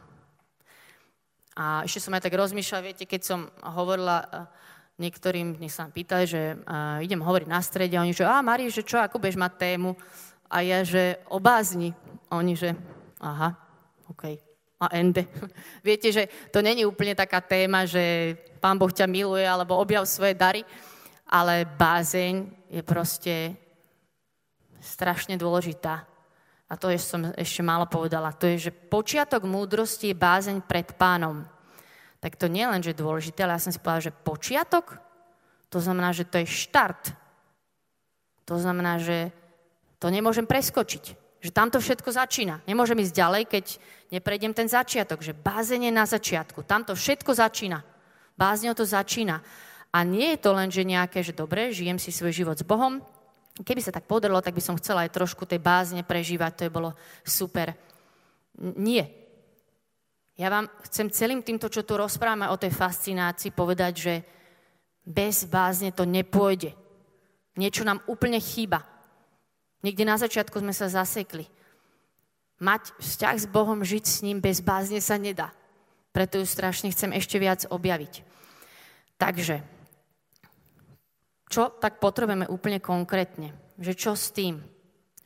A 1.59 1.83
ešte 1.83 2.07
som 2.07 2.15
aj 2.15 2.23
tak 2.23 2.39
rozmýšľala, 2.39 2.87
viete, 2.87 3.03
keď 3.03 3.21
som 3.27 3.39
hovorila 3.67 4.23
eh, 4.23 4.47
niektorým, 4.95 5.59
nech 5.59 5.75
sa 5.75 5.91
pýtali, 5.91 6.23
že 6.23 6.55
uh, 6.55 7.03
idem 7.03 7.19
hovoriť 7.19 7.51
na 7.51 7.59
strede, 7.59 7.99
a 7.99 8.03
oni, 8.07 8.15
že 8.15 8.23
a 8.23 8.39
Mari, 8.39 8.71
že 8.71 8.79
čo, 8.79 8.95
ako 8.95 9.19
budeš 9.19 9.35
mať 9.35 9.59
tému? 9.59 9.91
A 10.47 10.63
ja, 10.63 10.87
že 10.87 11.19
o 11.27 11.35
bázni. 11.35 11.91
A 12.31 12.39
oni, 12.39 12.55
že 12.55 12.71
aha, 13.19 13.59
OK. 14.07 14.39
A 14.79 14.87
ende. 14.95 15.27
Viete, 15.87 16.15
že 16.15 16.31
to 16.47 16.63
není 16.63 16.87
úplne 16.87 17.11
taká 17.11 17.43
téma, 17.43 17.83
že 17.83 18.35
Pán 18.63 18.79
Boh 18.79 18.87
ťa 18.87 19.03
miluje, 19.03 19.43
alebo 19.43 19.75
objav 19.75 20.07
svoje 20.07 20.31
dary, 20.31 20.63
ale 21.35 21.67
bázeň 21.67 22.47
je 22.71 22.81
proste 22.87 23.35
strašne 24.79 25.35
dôležitá. 25.35 26.07
A 26.71 26.73
to 26.79 26.87
je, 26.87 26.95
som 26.95 27.35
ešte 27.35 27.59
málo 27.59 27.91
povedala. 27.91 28.31
To 28.39 28.47
je, 28.47 28.69
že 28.69 28.71
počiatok 28.71 29.43
múdrosti 29.43 30.15
je 30.15 30.17
bázeň 30.17 30.63
pred 30.63 30.95
pánom. 30.95 31.43
Tak 32.23 32.39
to 32.39 32.47
nie 32.47 32.63
len, 32.63 32.79
že 32.79 32.95
je 32.95 33.03
dôležité, 33.03 33.43
ale 33.43 33.59
ja 33.59 33.61
som 33.61 33.75
si 33.75 33.83
povedala, 33.83 34.07
že 34.07 34.15
počiatok, 34.15 34.97
to 35.67 35.83
znamená, 35.83 36.15
že 36.15 36.23
to 36.23 36.39
je 36.39 36.47
štart. 36.47 37.11
To 38.47 38.55
znamená, 38.55 38.97
že 39.03 39.35
to 39.99 40.07
nemôžem 40.07 40.47
preskočiť. 40.47 41.03
Že 41.43 41.51
tamto 41.51 41.77
všetko 41.77 42.09
začína. 42.15 42.63
Nemôžem 42.65 42.97
ísť 42.97 43.13
ďalej, 43.13 43.43
keď 43.45 43.65
neprejdem 44.09 44.55
ten 44.55 44.71
začiatok. 44.71 45.21
Že 45.21 45.37
bázeň 45.37 45.91
je 45.91 45.93
na 45.93 46.05
začiatku. 46.07 46.63
Tamto 46.65 46.95
všetko 46.95 47.35
začína. 47.35 47.83
Bázňou 48.39 48.73
to 48.73 48.87
začína. 48.87 49.43
A 49.95 50.03
nie 50.03 50.35
je 50.35 50.43
to 50.43 50.51
len, 50.51 50.67
že 50.67 50.83
nejaké, 50.83 51.23
že 51.23 51.31
dobre, 51.31 51.71
žijem 51.71 51.95
si 51.95 52.11
svoj 52.11 52.35
život 52.35 52.59
s 52.59 52.67
Bohom, 52.67 52.99
Keby 53.63 53.79
sa 53.79 53.95
tak 53.95 54.03
podarilo, 54.03 54.43
tak 54.43 54.51
by 54.51 54.59
som 54.59 54.75
chcela 54.75 55.07
aj 55.07 55.15
trošku 55.15 55.47
tej 55.47 55.63
bázne 55.63 56.03
prežívať, 56.03 56.51
to 56.51 56.63
je 56.67 56.75
bolo 56.75 56.91
super. 57.23 57.71
Nie. 58.59 59.07
Ja 60.35 60.51
vám 60.51 60.67
chcem 60.83 61.07
celým 61.07 61.39
týmto, 61.39 61.71
čo 61.71 61.87
tu 61.87 61.95
rozprávame 61.95 62.51
o 62.51 62.59
tej 62.59 62.75
fascinácii, 62.75 63.55
povedať, 63.55 63.93
že 63.95 64.13
bez 65.07 65.47
bázne 65.47 65.95
to 65.95 66.03
nepôjde. 66.03 66.75
Niečo 67.55 67.87
nám 67.87 68.03
úplne 68.11 68.43
chýba. 68.43 68.83
Niekde 69.87 70.03
na 70.03 70.19
začiatku 70.19 70.59
sme 70.59 70.75
sa 70.75 70.91
zasekli. 70.91 71.47
Mať 72.59 72.91
vzťah 72.99 73.35
s 73.39 73.47
Bohom, 73.47 73.87
žiť 73.87 74.03
s 74.03 74.19
ním 74.27 74.43
bez 74.43 74.59
bázne 74.59 74.99
sa 74.99 75.15
nedá. 75.15 75.55
Preto 76.11 76.43
ju 76.43 76.43
strašne 76.43 76.91
chcem 76.91 77.15
ešte 77.15 77.39
viac 77.39 77.63
objaviť. 77.71 78.19
Takže, 79.15 79.63
čo 81.45 81.77
tak 81.77 82.01
potrebujeme 82.01 82.49
úplne 82.49 82.81
konkrétne? 82.81 83.53
Že 83.77 83.93
čo 83.93 84.11
s 84.17 84.33
tým? 84.33 84.57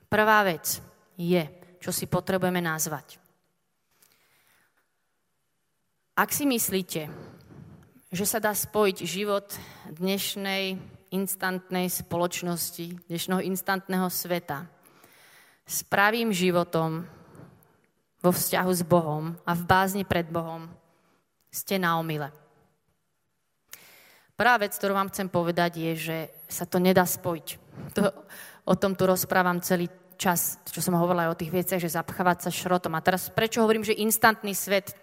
Prvá 0.09 0.43
vec 0.43 0.81
je, 1.15 1.43
čo 1.79 1.91
si 1.93 2.09
potrebujeme 2.09 2.59
nazvať. 2.59 3.21
Ak 6.19 6.35
si 6.35 6.43
myslíte, 6.43 7.07
že 8.11 8.25
sa 8.25 8.43
dá 8.43 8.51
spojiť 8.51 8.97
život 9.07 9.47
dnešnej 9.87 10.75
instantnej 11.13 11.87
spoločnosti, 11.87 13.07
dnešného 13.07 13.45
instantného 13.47 14.09
sveta 14.11 14.67
s 15.63 15.85
pravým 15.85 16.33
životom 16.33 17.05
vo 18.19 18.31
vzťahu 18.33 18.71
s 18.73 18.83
Bohom 18.83 19.37
a 19.47 19.55
v 19.55 19.63
bázni 19.63 20.03
pred 20.03 20.27
Bohom, 20.27 20.67
ste 21.49 21.79
na 21.79 21.97
omyle. 21.97 22.29
Prvá 24.39 24.55
vec, 24.55 24.71
ktorú 24.71 24.95
vám 24.95 25.11
chcem 25.11 25.27
povedať, 25.27 25.83
je, 25.83 25.91
že 25.99 26.17
sa 26.47 26.63
to 26.63 26.79
nedá 26.79 27.03
spojiť. 27.03 27.47
To, 27.99 28.07
o 28.71 28.75
tom 28.79 28.95
tu 28.95 29.03
rozprávam 29.03 29.59
celý 29.59 29.91
čas, 30.15 30.55
čo 30.63 30.79
som 30.79 30.95
hovorila 30.95 31.27
aj 31.27 31.31
o 31.35 31.39
tých 31.43 31.51
veciach, 31.51 31.83
že 31.83 31.91
zapchávať 31.91 32.47
sa 32.47 32.51
šrotom. 32.55 32.95
A 32.95 33.03
teraz 33.03 33.27
prečo 33.27 33.59
hovorím, 33.59 33.83
že 33.83 33.99
instantný 33.99 34.55
svet, 34.55 34.95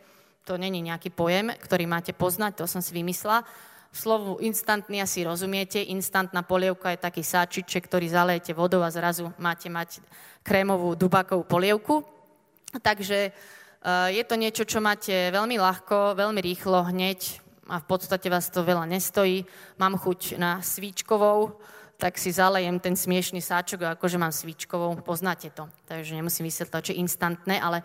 to 0.49 0.57
není 0.57 0.81
nejaký 0.81 1.13
pojem, 1.13 1.53
ktorý 1.53 1.85
máte 1.85 2.17
poznať, 2.17 2.65
to 2.65 2.65
som 2.65 2.81
si 2.81 2.97
vymyslela. 2.97 3.45
Slovu 3.93 4.41
instantný 4.41 5.05
asi 5.05 5.21
rozumiete. 5.21 5.85
Instantná 5.85 6.41
polievka 6.41 6.97
je 6.97 7.05
taký 7.05 7.21
sáčiček, 7.21 7.93
ktorý 7.93 8.09
zalejete 8.09 8.57
vodou 8.57 8.81
a 8.81 8.89
zrazu 8.89 9.37
máte 9.37 9.69
mať 9.69 10.01
krémovú 10.41 10.97
dubakovú 10.97 11.45
polievku. 11.45 12.09
Takže 12.81 13.19
e, 13.29 13.31
je 14.17 14.25
to 14.25 14.41
niečo, 14.41 14.65
čo 14.65 14.81
máte 14.81 15.29
veľmi 15.29 15.61
ľahko, 15.61 16.17
veľmi 16.17 16.41
rýchlo, 16.41 16.89
hneď 16.89 17.46
a 17.67 17.83
v 17.83 17.87
podstate 17.87 18.31
vás 18.31 18.51
to 18.51 18.67
veľa 18.67 18.87
nestojí. 18.87 19.47
Mám 19.79 19.99
chuť 19.99 20.39
na 20.39 20.63
svíčkovou, 20.63 21.59
tak 21.97 22.21
si 22.21 22.31
zalejem 22.31 22.79
ten 22.79 22.95
smiešný 22.95 23.41
sáčok 23.43 23.81
a 23.83 23.93
akože 23.97 24.21
mám 24.21 24.33
svíčkovou, 24.33 25.01
poznáte 25.03 25.51
to. 25.51 25.67
Takže 25.89 26.15
nemusím 26.15 26.47
vysvetľať, 26.47 26.93
je 26.93 27.01
instantné, 27.01 27.57
ale 27.59 27.83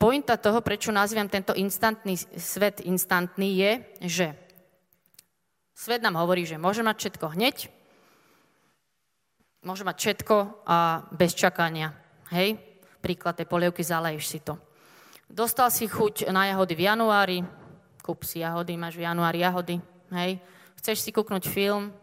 pointa 0.00 0.40
toho, 0.40 0.64
prečo 0.64 0.90
nazývam 0.90 1.28
tento 1.28 1.52
instantný 1.54 2.16
svet 2.38 2.80
instantný, 2.82 3.48
je, 3.56 3.72
že 4.08 4.26
Svet 5.80 6.04
nám 6.04 6.20
hovorí, 6.20 6.44
že 6.44 6.60
môže 6.60 6.84
mať 6.84 6.96
všetko 7.00 7.40
hneď, 7.40 7.72
môže 9.64 9.80
mať 9.80 9.96
všetko 9.96 10.36
a 10.68 11.08
bez 11.08 11.32
čakania. 11.32 11.96
Hej? 12.28 12.60
Príklad 13.00 13.40
tej 13.40 13.48
polievky, 13.48 13.80
zaleješ 13.80 14.24
si 14.28 14.44
to. 14.44 14.60
Dostal 15.24 15.72
si 15.72 15.88
chuť 15.88 16.28
na 16.36 16.52
jahody 16.52 16.76
v 16.76 16.84
januári, 16.84 17.38
kúp 18.10 18.26
si 18.26 18.42
jahody, 18.42 18.74
máš 18.74 18.98
v 18.98 19.06
januári 19.06 19.46
jahody, 19.46 19.78
hej? 20.10 20.42
Chceš 20.82 20.98
si 20.98 21.14
kúknuť 21.14 21.46
film, 21.46 21.94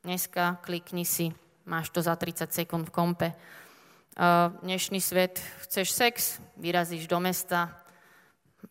dneska 0.00 0.56
klikni 0.64 1.04
si, 1.04 1.36
máš 1.68 1.92
to 1.92 2.00
za 2.00 2.16
30 2.16 2.48
sekúnd 2.48 2.88
v 2.88 2.94
kompe. 2.96 3.28
Uh, 4.16 4.56
dnešný 4.64 5.04
svet, 5.04 5.44
chceš 5.68 5.92
sex, 5.92 6.40
vyrazíš 6.56 7.04
do 7.04 7.20
mesta, 7.20 7.76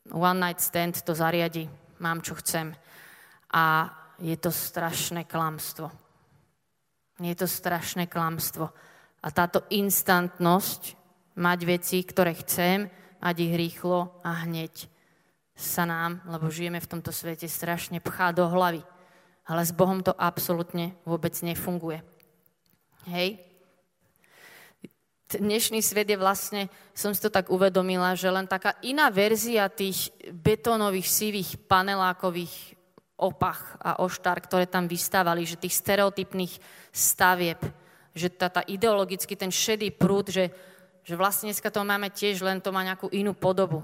one 0.10 0.42
night 0.42 0.66
stand 0.66 0.98
to 1.06 1.14
zariadi, 1.14 1.70
mám 2.02 2.26
čo 2.26 2.34
chcem. 2.42 2.74
A 3.54 3.94
je 4.18 4.34
to 4.42 4.50
strašné 4.50 5.30
klamstvo. 5.30 5.94
Je 7.22 7.38
to 7.38 7.46
strašné 7.46 8.10
klamstvo. 8.10 8.74
A 9.22 9.28
táto 9.30 9.62
instantnosť, 9.70 10.98
mať 11.38 11.60
veci, 11.70 12.02
ktoré 12.02 12.34
chcem, 12.34 12.90
mať 13.22 13.36
ich 13.46 13.54
rýchlo 13.54 14.18
a 14.26 14.42
hneď 14.42 14.90
sa 15.54 15.86
nám, 15.86 16.22
lebo 16.26 16.50
žijeme 16.50 16.82
v 16.82 16.90
tomto 16.90 17.14
svete, 17.14 17.46
strašne 17.46 18.02
pchá 18.02 18.34
do 18.34 18.50
hlavy. 18.50 18.82
Ale 19.46 19.62
s 19.62 19.76
Bohom 19.76 20.02
to 20.02 20.16
absolútne 20.18 20.98
vôbec 21.06 21.36
nefunguje. 21.46 22.02
Hej? 23.12 23.44
Dnešný 25.34 25.82
svet 25.82 26.14
je 26.14 26.18
vlastne, 26.18 26.70
som 26.94 27.10
si 27.10 27.22
to 27.22 27.34
tak 27.34 27.50
uvedomila, 27.50 28.14
že 28.14 28.30
len 28.30 28.46
taká 28.46 28.78
iná 28.86 29.10
verzia 29.10 29.66
tých 29.66 30.14
betónových, 30.30 31.10
sivých, 31.10 31.50
panelákových 31.66 32.78
opach 33.18 33.78
a 33.82 34.02
oštár, 34.04 34.42
ktoré 34.46 34.70
tam 34.70 34.86
vystávali, 34.86 35.46
že 35.46 35.58
tých 35.58 35.74
stereotypných 35.74 36.54
stavieb, 36.94 37.58
že 38.14 38.30
tá, 38.30 38.50
tá 38.50 38.62
ideologicky 38.66 39.34
ten 39.34 39.50
šedý 39.50 39.90
prúd, 39.90 40.30
že, 40.30 40.54
že 41.02 41.18
vlastne 41.18 41.50
dneska 41.50 41.74
to 41.74 41.82
máme 41.82 42.14
tiež, 42.14 42.46
len 42.46 42.62
to 42.62 42.70
má 42.70 42.86
nejakú 42.86 43.10
inú 43.10 43.34
podobu. 43.34 43.82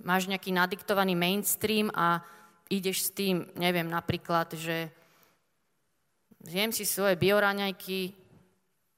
Máš 0.00 0.28
nejaký 0.28 0.52
nadiktovaný 0.52 1.16
mainstream 1.16 1.88
a 1.96 2.20
ideš 2.68 3.08
s 3.08 3.10
tým, 3.14 3.48
neviem, 3.56 3.88
napríklad, 3.88 4.52
že 4.52 4.90
zjem 6.44 6.70
si 6.74 6.84
svoje 6.84 7.16
bioraňajky, 7.16 8.12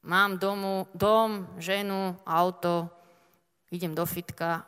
mám 0.08 0.40
domu, 0.40 0.88
dom, 0.96 1.46
ženu, 1.61 2.16
auto, 2.24 2.88
idem 3.70 3.92
do 3.92 4.02
fitka, 4.08 4.64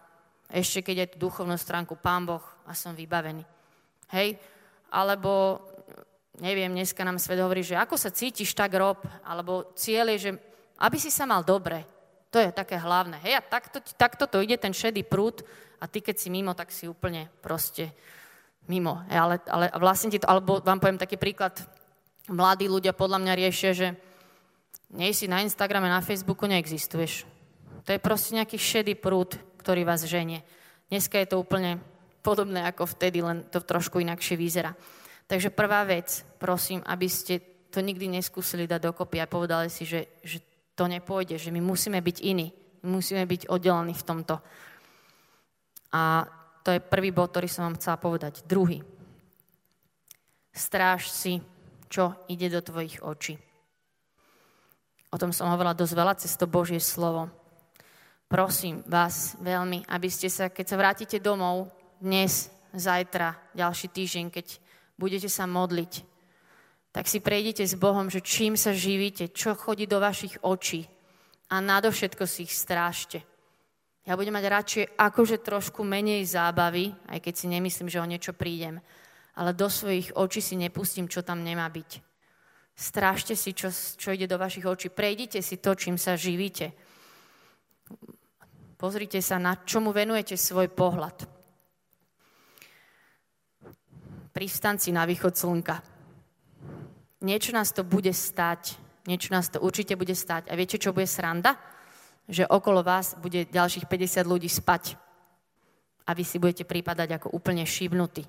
ešte 0.51 0.83
keď 0.83 0.97
aj 1.07 1.09
tú 1.15 1.17
duchovnú 1.31 1.57
stránku, 1.57 1.95
pán 1.97 2.27
Boh 2.27 2.43
a 2.67 2.75
som 2.75 2.93
vybavený. 2.95 3.47
Hej, 4.11 4.37
alebo 4.91 5.63
neviem, 6.43 6.71
dneska 6.75 7.07
nám 7.07 7.23
svet 7.23 7.39
hovorí, 7.39 7.63
že 7.63 7.79
ako 7.79 7.95
sa 7.95 8.11
cítiš, 8.11 8.55
tak 8.55 8.75
rob, 8.75 8.99
alebo 9.23 9.71
cieľ 9.79 10.15
je, 10.15 10.19
že 10.19 10.31
aby 10.81 10.97
si 10.99 11.13
sa 11.13 11.29
mal 11.29 11.47
dobre. 11.47 11.87
To 12.31 12.39
je 12.39 12.51
také 12.55 12.79
hlavné. 12.79 13.19
Hej, 13.23 13.39
a 13.39 13.43
takto, 13.43 13.79
takto 13.95 14.25
to 14.27 14.43
ide 14.43 14.55
ten 14.59 14.71
šedý 14.71 15.03
prúd 15.03 15.43
a 15.81 15.85
ty, 15.89 16.05
keď 16.05 16.17
si 16.21 16.29
mimo, 16.29 16.53
tak 16.53 16.69
si 16.69 16.85
úplne 16.85 17.33
proste 17.41 17.97
mimo. 18.69 19.01
Hej, 19.09 19.19
ale, 19.19 19.35
ale 19.49 19.65
vlastne 19.81 20.13
ti 20.13 20.21
to, 20.21 20.29
alebo 20.29 20.61
vám 20.61 20.79
poviem 20.79 21.01
taký 21.01 21.17
príklad, 21.17 21.57
mladí 22.29 22.69
ľudia 22.69 22.93
podľa 22.93 23.19
mňa 23.25 23.33
riešia, 23.35 23.71
že 23.73 23.89
nie 24.95 25.11
si 25.17 25.27
na 25.27 25.41
Instagrame, 25.41 25.89
na 25.89 26.05
Facebooku, 26.05 26.45
neexistuješ. 26.47 27.25
To 27.87 27.91
je 27.91 28.03
proste 28.03 28.37
nejaký 28.37 28.59
šedý 28.59 28.95
prúd, 28.95 29.39
ktorý 29.59 29.89
vás 29.89 30.05
ženie. 30.05 30.45
Dneska 30.91 31.19
je 31.19 31.31
to 31.31 31.41
úplne 31.41 31.81
podobné 32.21 32.67
ako 32.67 32.85
vtedy, 32.85 33.25
len 33.25 33.47
to 33.49 33.63
trošku 33.65 34.03
inakšie 34.03 34.37
vyzerá. 34.37 34.77
Takže 35.31 35.55
prvá 35.55 35.87
vec, 35.87 36.27
prosím, 36.43 36.83
aby 36.85 37.07
ste 37.07 37.39
to 37.71 37.79
nikdy 37.79 38.11
neskúsili 38.11 38.67
dať 38.67 38.91
dokopy 38.91 39.23
a 39.23 39.31
povedali 39.31 39.71
si, 39.71 39.87
že, 39.87 40.19
že 40.27 40.43
to 40.75 40.91
nepôjde, 40.91 41.39
že 41.39 41.55
my 41.55 41.63
musíme 41.63 42.03
byť 42.03 42.17
iní, 42.27 42.51
musíme 42.83 43.23
byť 43.25 43.47
oddelení 43.47 43.95
v 43.95 44.07
tomto. 44.07 44.43
A 45.91 46.27
to 46.63 46.71
je 46.77 46.81
prvý 46.81 47.11
bod, 47.11 47.31
ktorý 47.35 47.49
som 47.51 47.71
vám 47.71 47.79
chcela 47.81 47.99
povedať. 47.99 48.47
Druhý. 48.47 48.85
Stráž 50.55 51.11
si, 51.11 51.43
čo 51.91 52.15
ide 52.31 52.51
do 52.51 52.63
tvojich 52.63 53.03
očí. 53.03 53.39
O 55.11 55.19
tom 55.19 55.35
som 55.35 55.51
hovorila 55.51 55.75
dosť 55.75 55.95
veľa 55.95 56.15
cez 56.23 56.39
to 56.39 56.47
Božie 56.47 56.79
slovo. 56.79 57.27
Prosím 58.31 58.87
vás 58.87 59.35
veľmi, 59.43 59.83
aby 59.91 60.07
ste 60.07 60.31
sa, 60.31 60.47
keď 60.47 60.67
sa 60.71 60.79
vrátite 60.79 61.19
domov, 61.19 61.67
dnes, 61.99 62.47
zajtra, 62.71 63.35
ďalší 63.59 63.91
týždeň, 63.91 64.27
keď 64.31 64.47
budete 64.95 65.27
sa 65.27 65.51
modliť, 65.51 66.07
tak 66.95 67.11
si 67.11 67.19
prejdete 67.19 67.67
s 67.67 67.75
Bohom, 67.75 68.07
že 68.07 68.23
čím 68.23 68.55
sa 68.55 68.71
živíte, 68.71 69.35
čo 69.35 69.59
chodí 69.59 69.91
do 69.91 69.99
vašich 69.99 70.39
očí 70.47 70.87
a 71.51 71.59
nadovšetko 71.59 72.23
si 72.27 72.47
ich 72.47 72.55
strážte. 72.55 73.27
Ja 74.09 74.17
budem 74.17 74.33
mať 74.33 74.47
radšej 74.49 74.85
akože 74.97 75.37
trošku 75.45 75.85
menej 75.85 76.25
zábavy, 76.25 76.93
aj 77.09 77.21
keď 77.21 77.35
si 77.37 77.47
nemyslím, 77.53 77.89
že 77.93 78.01
o 78.01 78.09
niečo 78.09 78.33
prídem, 78.33 78.81
ale 79.37 79.53
do 79.53 79.69
svojich 79.69 80.17
očí 80.17 80.41
si 80.41 80.57
nepustím, 80.57 81.07
čo 81.07 81.21
tam 81.21 81.45
nemá 81.45 81.69
byť. 81.69 82.01
Strážte 82.73 83.37
si, 83.37 83.53
čo, 83.53 83.69
čo 83.73 84.09
ide 84.17 84.25
do 84.25 84.41
vašich 84.41 84.65
očí. 84.65 84.89
Prejdite 84.89 85.45
si 85.45 85.61
to, 85.61 85.77
čím 85.77 86.01
sa 86.01 86.17
živíte. 86.17 86.73
Pozrite 88.81 89.21
sa, 89.21 89.37
na 89.37 89.61
čomu 89.61 89.93
venujete 89.93 90.41
svoj 90.41 90.73
pohľad 90.73 91.41
pristanci 94.33 94.95
na 94.95 95.05
východ 95.05 95.37
slnka. 95.37 95.77
Niečo 97.21 97.53
nás 97.53 97.77
to 97.77 97.85
bude 97.85 98.09
stať, 98.15 98.79
niečo 99.05 99.37
nás 99.37 99.53
to 99.53 99.61
určite 99.61 99.93
bude 100.01 100.17
stať. 100.17 100.49
A 100.49 100.57
viete, 100.57 100.81
čo 100.81 100.97
bude 100.97 101.05
sranda? 101.05 101.53
Že 102.31 102.47
okolo 102.47 102.87
vás 102.87 103.19
bude 103.19 103.51
ďalších 103.51 103.91
50 103.91 104.23
ľudí 104.23 104.47
spať. 104.47 104.95
A 106.07 106.15
vy 106.15 106.23
si 106.23 106.39
budete 106.39 106.63
prípadať 106.63 107.19
ako 107.19 107.35
úplne 107.35 107.67
šibnutí. 107.67 108.23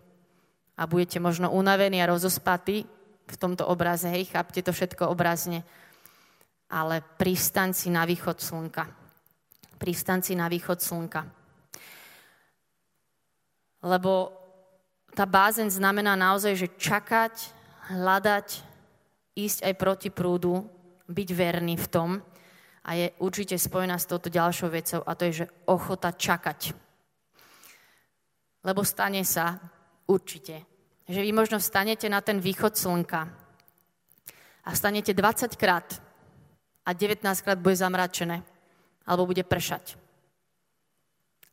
A 0.81 0.89
budete 0.89 1.21
možno 1.21 1.53
unavení 1.53 2.01
a 2.01 2.09
rozospatí 2.09 2.89
v 3.29 3.35
tomto 3.37 3.69
obraze. 3.69 4.09
Hej, 4.09 4.33
chápte 4.33 4.65
to 4.65 4.73
všetko 4.73 5.05
obrazne. 5.13 5.61
Ale 6.73 7.05
pristanci 7.21 7.93
na 7.93 8.09
východ 8.09 8.41
slnka. 8.41 8.89
Pristanci 9.77 10.33
na 10.33 10.49
východ 10.49 10.81
slnka. 10.81 11.21
Lebo 13.85 14.33
tá 15.13 15.29
bázeň 15.29 15.69
znamená 15.69 16.17
naozaj, 16.17 16.53
že 16.57 16.73
čakať, 16.77 17.33
hľadať, 17.93 18.47
ísť 19.37 19.59
aj 19.67 19.73
proti 19.77 20.09
prúdu, 20.09 20.65
byť 21.11 21.29
verný 21.35 21.75
v 21.75 21.87
tom 21.91 22.09
a 22.81 22.89
je 22.97 23.13
určite 23.21 23.57
spojená 23.57 23.97
s 23.97 24.09
touto 24.09 24.29
ďalšou 24.29 24.69
vecou 24.73 25.01
a 25.05 25.11
to 25.13 25.29
je, 25.29 25.45
že 25.45 25.51
ochota 25.69 26.11
čakať. 26.11 26.73
Lebo 28.61 28.81
stane 28.85 29.21
sa 29.25 29.57
určite, 30.09 30.65
že 31.05 31.21
vy 31.21 31.33
možno 31.33 31.57
stanete 31.61 32.09
na 32.09 32.21
ten 32.21 32.41
východ 32.41 32.77
slnka 32.77 33.21
a 34.65 34.69
stanete 34.73 35.13
20 35.13 35.57
krát 35.57 35.87
a 36.85 36.89
19 36.93 37.21
krát 37.41 37.57
bude 37.57 37.77
zamračené 37.77 38.41
alebo 39.05 39.29
bude 39.29 39.45
pršať. 39.45 39.97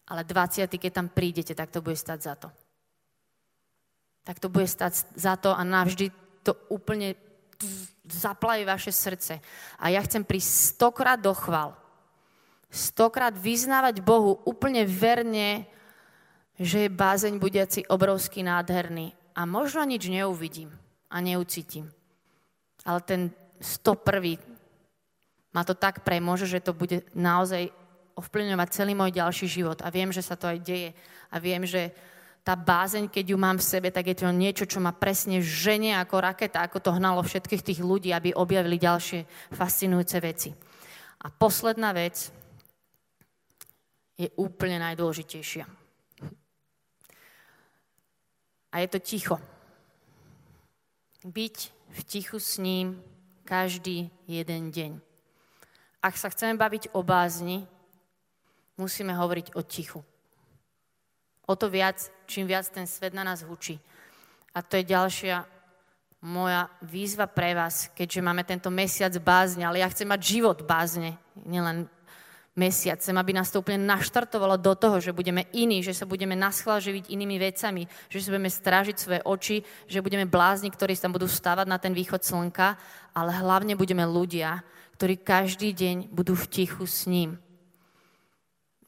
Ale 0.09 0.25
20, 0.25 0.69
keď 0.69 0.93
tam 0.93 1.09
prídete, 1.13 1.53
tak 1.53 1.69
to 1.69 1.85
bude 1.85 1.97
stať 1.97 2.21
za 2.25 2.35
to 2.37 2.49
tak 4.29 4.45
to 4.45 4.53
bude 4.53 4.69
stať 4.69 5.09
za 5.17 5.41
to 5.41 5.57
a 5.57 5.65
navždy 5.65 6.13
to 6.45 6.53
úplne 6.69 7.17
zaplaví 8.13 8.65
vaše 8.65 8.93
srdce. 8.93 9.41
A 9.79 9.89
ja 9.89 10.01
chcem 10.03 10.25
prísť 10.25 10.77
stokrát 10.77 11.21
do 11.21 11.33
chval. 11.35 11.77
Stokrát 12.69 13.33
vyznávať 13.33 14.05
Bohu 14.05 14.41
úplne 14.45 14.85
verne, 14.85 15.65
že 16.59 16.87
je 16.87 16.91
bázeň 16.91 17.41
budiaci 17.41 17.87
obrovský 17.89 18.45
nádherný. 18.45 19.15
A 19.39 19.47
možno 19.47 19.87
nič 19.87 20.11
neuvidím 20.11 20.75
a 21.09 21.23
neucítim. 21.23 21.89
Ale 22.85 23.01
ten 23.07 23.21
101. 23.63 24.43
ma 25.55 25.63
to 25.63 25.73
tak 25.79 26.03
premôže, 26.03 26.51
že 26.51 26.61
to 26.61 26.75
bude 26.75 27.07
naozaj 27.15 27.71
ovplyvňovať 28.19 28.69
celý 28.75 28.93
môj 28.99 29.15
ďalší 29.15 29.47
život. 29.47 29.79
A 29.87 29.95
viem, 29.95 30.11
že 30.11 30.27
sa 30.27 30.35
to 30.35 30.51
aj 30.51 30.59
deje. 30.59 30.91
A 31.31 31.39
viem, 31.39 31.63
že 31.63 31.95
tá 32.49 32.57
bázeň, 32.57 33.13
keď 33.13 33.25
ju 33.29 33.37
mám 33.37 33.61
v 33.61 33.69
sebe, 33.69 33.93
tak 33.93 34.09
je 34.09 34.25
to 34.25 34.33
niečo, 34.33 34.65
čo 34.65 34.81
ma 34.81 34.97
presne 34.97 35.45
ženie 35.45 35.93
ako 36.01 36.17
raketa, 36.17 36.65
ako 36.65 36.81
to 36.81 36.97
hnalo 36.97 37.21
všetkých 37.21 37.61
tých 37.61 37.81
ľudí, 37.85 38.09
aby 38.09 38.33
objavili 38.33 38.81
ďalšie 38.81 39.53
fascinujúce 39.53 40.17
veci. 40.25 40.51
A 41.21 41.29
posledná 41.29 41.93
vec 41.93 42.33
je 44.17 44.33
úplne 44.41 44.81
najdôležitejšia. 44.81 45.69
A 48.73 48.75
je 48.81 48.89
to 48.89 48.99
ticho. 49.05 49.37
Byť 51.29 51.57
v 51.69 52.01
tichu 52.09 52.41
s 52.41 52.57
ním 52.57 52.97
každý 53.45 54.09
jeden 54.25 54.73
deň. 54.73 54.97
Ak 56.01 56.17
sa 56.17 56.33
chceme 56.33 56.57
baviť 56.57 56.97
o 56.97 57.05
bázni, 57.05 57.69
musíme 58.81 59.13
hovoriť 59.13 59.53
o 59.53 59.61
tichu. 59.61 60.01
O 61.49 61.57
to 61.57 61.73
viac, 61.73 61.97
čím 62.29 62.45
viac 62.45 62.69
ten 62.69 62.85
svet 62.85 63.17
na 63.17 63.25
nás 63.25 63.41
hučí. 63.41 63.81
A 64.53 64.61
to 64.61 64.77
je 64.77 64.85
ďalšia 64.85 65.49
moja 66.21 66.69
výzva 66.85 67.25
pre 67.25 67.57
vás, 67.57 67.89
keďže 67.95 68.21
máme 68.21 68.45
tento 68.45 68.69
mesiac 68.69 69.15
bázne, 69.23 69.65
ale 69.65 69.81
ja 69.81 69.89
chcem 69.89 70.05
mať 70.05 70.21
život 70.21 70.67
bázne, 70.67 71.17
nielen 71.47 71.89
mesiac. 72.59 72.99
Chcem, 72.99 73.15
aby 73.15 73.33
nás 73.33 73.55
to 73.55 73.63
úplne 73.63 73.87
naštartovalo 73.87 74.59
do 74.59 74.75
toho, 74.75 74.99
že 74.99 75.15
budeme 75.15 75.47
iní, 75.55 75.81
že 75.81 75.95
sa 75.95 76.11
budeme 76.11 76.35
naschvál 76.35 76.83
inými 76.83 77.39
vecami, 77.39 77.87
že 78.11 78.19
sa 78.19 78.35
budeme 78.35 78.51
strážiť 78.51 78.97
svoje 78.99 79.21
oči, 79.23 79.57
že 79.87 80.03
budeme 80.03 80.27
blázni, 80.27 80.75
ktorí 80.75 80.99
sa 80.99 81.07
budú 81.07 81.31
stávať 81.31 81.71
na 81.71 81.79
ten 81.79 81.95
východ 81.95 82.19
slnka, 82.27 82.75
ale 83.15 83.31
hlavne 83.31 83.79
budeme 83.79 84.03
ľudia, 84.03 84.67
ktorí 84.99 85.23
každý 85.23 85.71
deň 85.71 85.97
budú 86.11 86.35
v 86.35 86.51
tichu 86.51 86.83
s 86.83 87.07
ním. 87.07 87.39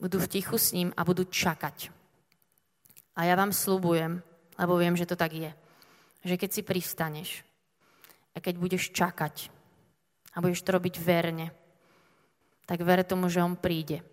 Budú 0.03 0.19
v 0.19 0.29
tichu 0.29 0.59
s 0.59 0.75
ním 0.75 0.91
a 0.99 1.07
budú 1.07 1.23
čakať. 1.31 2.00
A 3.19 3.27
ja 3.27 3.35
vám 3.35 3.51
slúbujem, 3.51 4.23
lebo 4.61 4.77
viem, 4.77 4.95
že 4.95 5.09
to 5.09 5.17
tak 5.19 5.35
je, 5.35 5.51
že 6.23 6.37
keď 6.37 6.51
si 6.53 6.63
pristaneš 6.63 7.31
a 8.37 8.39
keď 8.39 8.55
budeš 8.61 8.93
čakať 8.93 9.51
a 10.35 10.45
budeš 10.45 10.63
to 10.63 10.71
robiť 10.77 10.95
verne, 11.01 11.51
tak 12.69 12.87
ver 12.87 13.03
tomu, 13.03 13.27
že 13.27 13.43
on 13.43 13.59
príde 13.59 14.05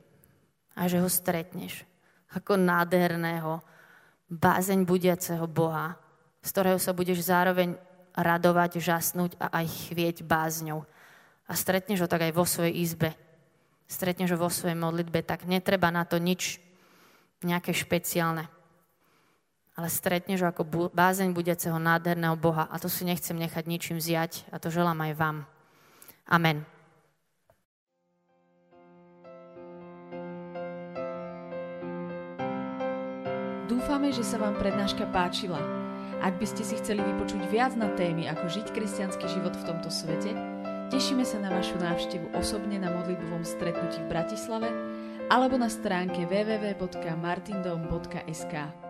a 0.74 0.90
že 0.90 0.98
ho 0.98 1.10
stretneš 1.10 1.86
ako 2.34 2.58
nádherného, 2.58 3.62
bázeň 4.28 4.84
budiaceho 4.84 5.46
Boha, 5.48 5.96
z 6.44 6.50
ktorého 6.52 6.80
sa 6.82 6.92
budeš 6.92 7.30
zároveň 7.30 7.78
radovať, 8.18 8.82
žasnúť 8.82 9.38
a 9.38 9.62
aj 9.62 9.66
chvieť 9.88 10.26
bázňou. 10.26 10.84
A 11.48 11.54
stretneš 11.54 12.04
ho 12.04 12.10
tak 12.10 12.28
aj 12.28 12.34
vo 12.36 12.44
svojej 12.44 12.76
izbe. 12.76 13.16
Stretneš 13.88 14.36
ho 14.36 14.42
vo 14.42 14.52
svojej 14.52 14.76
modlitbe, 14.76 15.24
tak 15.24 15.48
netreba 15.48 15.88
na 15.94 16.04
to 16.04 16.20
nič 16.20 16.60
nejaké 17.46 17.72
špeciálne 17.72 18.57
ale 19.78 19.94
stretneš 19.94 20.42
ho 20.42 20.50
ako 20.50 20.90
bázeň 20.90 21.38
budeceho 21.38 21.78
nádherného 21.78 22.34
Boha 22.34 22.66
a 22.66 22.82
to 22.82 22.90
si 22.90 23.06
nechcem 23.06 23.38
nechať 23.38 23.70
ničím 23.70 24.02
vziať 24.02 24.50
a 24.50 24.58
to 24.58 24.74
želám 24.74 24.98
aj 25.06 25.14
vám. 25.14 25.46
Amen. 26.26 26.66
Dúfame, 33.70 34.10
že 34.10 34.26
sa 34.26 34.42
vám 34.42 34.58
prednáška 34.58 35.06
páčila. 35.14 35.62
Ak 36.26 36.42
by 36.42 36.50
ste 36.50 36.66
si 36.66 36.74
chceli 36.82 37.06
vypočuť 37.06 37.46
viac 37.54 37.78
na 37.78 37.94
témy, 37.94 38.26
ako 38.26 38.50
žiť 38.50 38.74
kresťanský 38.74 39.30
život 39.30 39.54
v 39.54 39.70
tomto 39.70 39.94
svete, 39.94 40.34
tešíme 40.90 41.22
sa 41.22 41.38
na 41.38 41.54
vašu 41.54 41.78
návštevu 41.78 42.34
osobne 42.34 42.82
na 42.82 42.90
modlitbovom 42.90 43.46
stretnutí 43.46 44.02
v 44.02 44.10
Bratislave 44.10 44.74
alebo 45.30 45.62
na 45.62 45.70
stránke 45.70 46.26
www.martindom.sk. 46.26 48.87